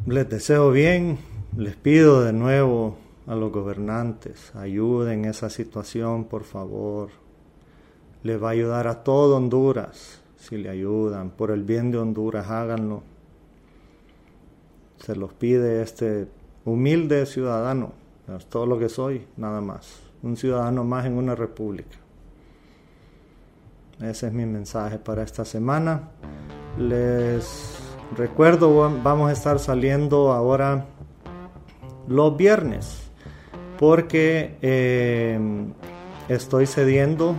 les 0.06 0.30
deseo 0.30 0.72
bien, 0.72 1.18
les 1.58 1.76
pido 1.76 2.24
de 2.24 2.32
nuevo 2.32 2.98
a 3.30 3.36
los 3.36 3.52
gobernantes, 3.52 4.56
ayuden 4.56 5.20
en 5.20 5.30
esa 5.30 5.52
situación, 5.52 6.26
por 6.26 6.44
favor. 6.44 7.10
Les 8.24 8.42
va 8.42 8.48
a 8.48 8.52
ayudar 8.52 8.88
a 8.88 9.04
todo 9.04 9.38
Honduras 9.38 10.20
si 10.36 10.58
le 10.58 10.68
ayudan. 10.68 11.30
Por 11.30 11.52
el 11.52 11.64
bien 11.64 11.92
de 11.92 12.00
Honduras, 12.00 12.50
háganlo. 12.50 13.04
Se 14.98 15.16
los 15.16 15.32
pide 15.34 15.84
este 15.84 16.28
humilde 16.66 17.28
ciudadano. 17.28 17.94
Es 18.36 18.48
todo 18.48 18.66
lo 18.66 18.80
que 18.80 18.90
soy, 18.90 19.28
nada 19.38 19.62
más. 19.62 20.00
Un 20.24 20.36
ciudadano 20.36 20.84
más 20.84 21.06
en 21.06 21.14
una 21.14 21.36
república. 21.36 21.98
Ese 24.02 24.26
es 24.26 24.34
mi 24.34 24.48
mensaje 24.48 24.98
para 24.98 25.22
esta 25.22 25.46
semana. 25.46 26.10
Les 26.80 27.78
Recuerdo, 28.18 28.74
vamos 29.04 29.30
a 29.30 29.34
estar 29.34 29.60
saliendo 29.60 30.32
ahora 30.32 30.88
los 32.08 32.36
viernes 32.36 33.09
porque 33.80 34.58
eh, 34.62 35.40
estoy 36.28 36.68
cediendo. 36.68 37.34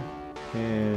Eh, 0.57 0.97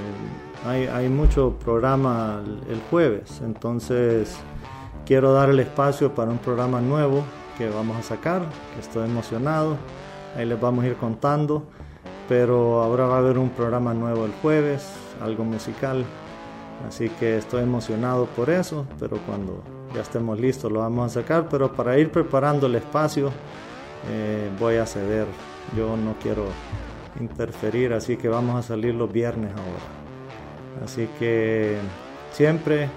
hay, 0.65 1.09
mucho 1.09 1.59
programa 1.59 2.41
el, 2.69 2.79
jueves, 2.89 3.41
entonces 3.43 4.33
quiero 5.05 5.33
dar 5.33 5.49
el 5.49 5.59
espacio 5.59 6.15
para 6.15 6.31
un 6.31 6.37
programa 6.37 6.79
nuevo 6.79 7.25
que 7.57 7.69
vamos 7.69 7.97
a 7.97 8.01
sacar, 8.01 8.43
estoy 8.79 9.09
emocionado, 9.09 9.75
ahí 10.37 10.45
les 10.45 10.59
vamos 10.59 10.85
a 10.85 10.87
ir 10.87 10.95
contando, 10.95 11.63
pero 12.29 12.81
ahora 12.81 13.05
va 13.07 13.15
a 13.15 13.19
haber 13.19 13.37
un 13.37 13.49
programa 13.49 13.93
nuevo 13.93 14.25
el 14.25 14.31
jueves, 14.41 14.89
algo 15.21 15.43
musical, 15.43 16.05
Así 16.87 17.09
que 17.09 17.37
estoy 17.37 17.63
emocionado 17.63 18.25
por 18.25 18.49
eso, 18.49 18.85
pero 18.99 19.17
cuando 19.25 19.63
ya 19.95 20.01
estemos 20.01 20.39
listos 20.39 20.71
lo 20.71 20.79
vamos 20.79 21.11
a 21.11 21.21
sacar. 21.21 21.47
Pero 21.49 21.71
para 21.73 21.97
ir 21.97 22.11
preparando 22.11 22.67
el 22.67 22.75
espacio 22.75 23.31
eh, 24.09 24.49
voy 24.59 24.75
a 24.75 24.85
ceder. 24.85 25.27
Yo 25.75 25.95
no 25.97 26.15
quiero 26.21 26.45
interferir, 27.19 27.93
así 27.93 28.17
que 28.17 28.27
vamos 28.27 28.57
a 28.57 28.67
salir 28.67 28.93
los 28.95 29.11
viernes 29.11 29.51
ahora. 29.51 30.83
Así 30.85 31.07
que 31.19 31.77
siempre 32.31 32.89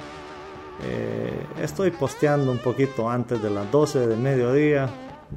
eh, 0.83 1.47
estoy 1.63 1.91
posteando 1.91 2.51
un 2.51 2.59
poquito 2.59 3.09
antes 3.09 3.43
de 3.43 3.51
las 3.51 3.71
12 3.71 4.07
de 4.07 4.17
mediodía. 4.17 4.89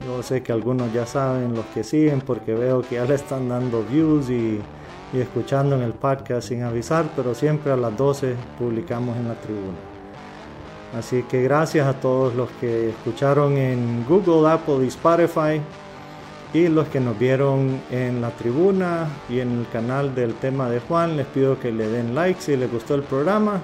Yo 0.06 0.22
sé 0.24 0.44
que 0.44 0.52
algunos 0.52 0.94
ya 0.94 1.06
saben 1.06 1.54
los 1.54 1.66
que 1.68 1.84
siguen 1.84 2.22
porque 2.22 2.54
veo 2.54 2.82
que 2.82 2.96
ya 2.96 3.06
le 3.06 3.16
están 3.16 3.50
dando 3.50 3.84
views 3.84 4.30
y 4.30 4.60
y 5.14 5.20
escuchando 5.20 5.76
en 5.76 5.82
el 5.82 5.94
podcast 5.94 6.50
sin 6.50 6.64
avisar, 6.64 7.06
pero 7.16 7.34
siempre 7.34 7.72
a 7.72 7.78
las 7.78 7.96
12 7.98 8.36
publicamos 8.58 9.18
en 9.18 9.28
la 9.28 9.36
tribuna. 9.36 9.78
Así 10.98 11.24
que 11.24 11.44
gracias 11.44 11.88
a 11.88 12.00
todos 12.00 12.34
los 12.36 12.50
que 12.60 12.90
escucharon 12.90 13.58
en 13.58 14.06
Google, 14.08 14.50
Apple 14.50 14.84
y 14.84 14.88
Spotify 14.88 15.62
y 16.54 16.68
los 16.68 16.88
que 16.88 17.00
nos 17.00 17.18
vieron 17.20 17.80
en 17.92 18.22
la 18.22 18.32
tribuna 18.32 19.08
y 19.30 19.40
en 19.40 19.60
el 19.60 19.70
canal 19.70 20.16
del 20.16 20.34
tema 20.36 20.70
de 20.70 20.80
Juan. 20.80 21.16
Les 21.16 21.28
pido 21.28 21.60
que 21.60 21.72
le 21.72 21.88
den 21.88 22.16
like 22.16 22.42
si 22.42 22.58
les 22.58 22.72
gustó 22.72 22.96
el 22.96 23.04
programa, 23.04 23.62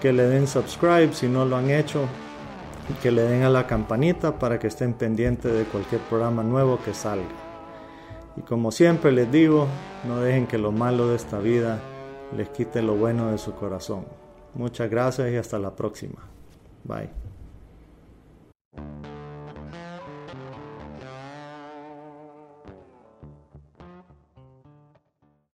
que 0.00 0.12
le 0.12 0.24
den 0.24 0.46
subscribe 0.46 1.12
si 1.12 1.28
no 1.28 1.44
lo 1.44 1.56
han 1.56 1.70
hecho, 1.70 2.06
que 3.02 3.10
le 3.10 3.22
den 3.22 3.42
a 3.42 3.50
la 3.50 3.66
campanita 3.66 4.38
para 4.38 4.58
que 4.58 4.68
estén 4.68 4.94
pendientes 4.94 5.52
de 5.52 5.64
cualquier 5.64 6.00
programa 6.02 6.42
nuevo 6.42 6.78
que 6.82 6.94
salga. 6.94 7.24
Y 8.36 8.40
como 8.40 8.70
siempre 8.70 9.12
les 9.12 9.30
digo, 9.30 9.66
no 10.08 10.20
dejen 10.20 10.46
que 10.46 10.58
lo 10.58 10.72
malo 10.72 11.08
de 11.08 11.16
esta 11.16 11.38
vida 11.38 11.78
les 12.34 12.48
quite 12.48 12.80
lo 12.82 12.96
bueno 12.96 13.30
de 13.30 13.38
su 13.38 13.54
corazón. 13.54 14.06
Muchas 14.54 14.90
gracias 14.90 15.30
y 15.30 15.36
hasta 15.36 15.58
la 15.58 15.76
próxima. 15.76 16.33
Bye. 16.86 17.08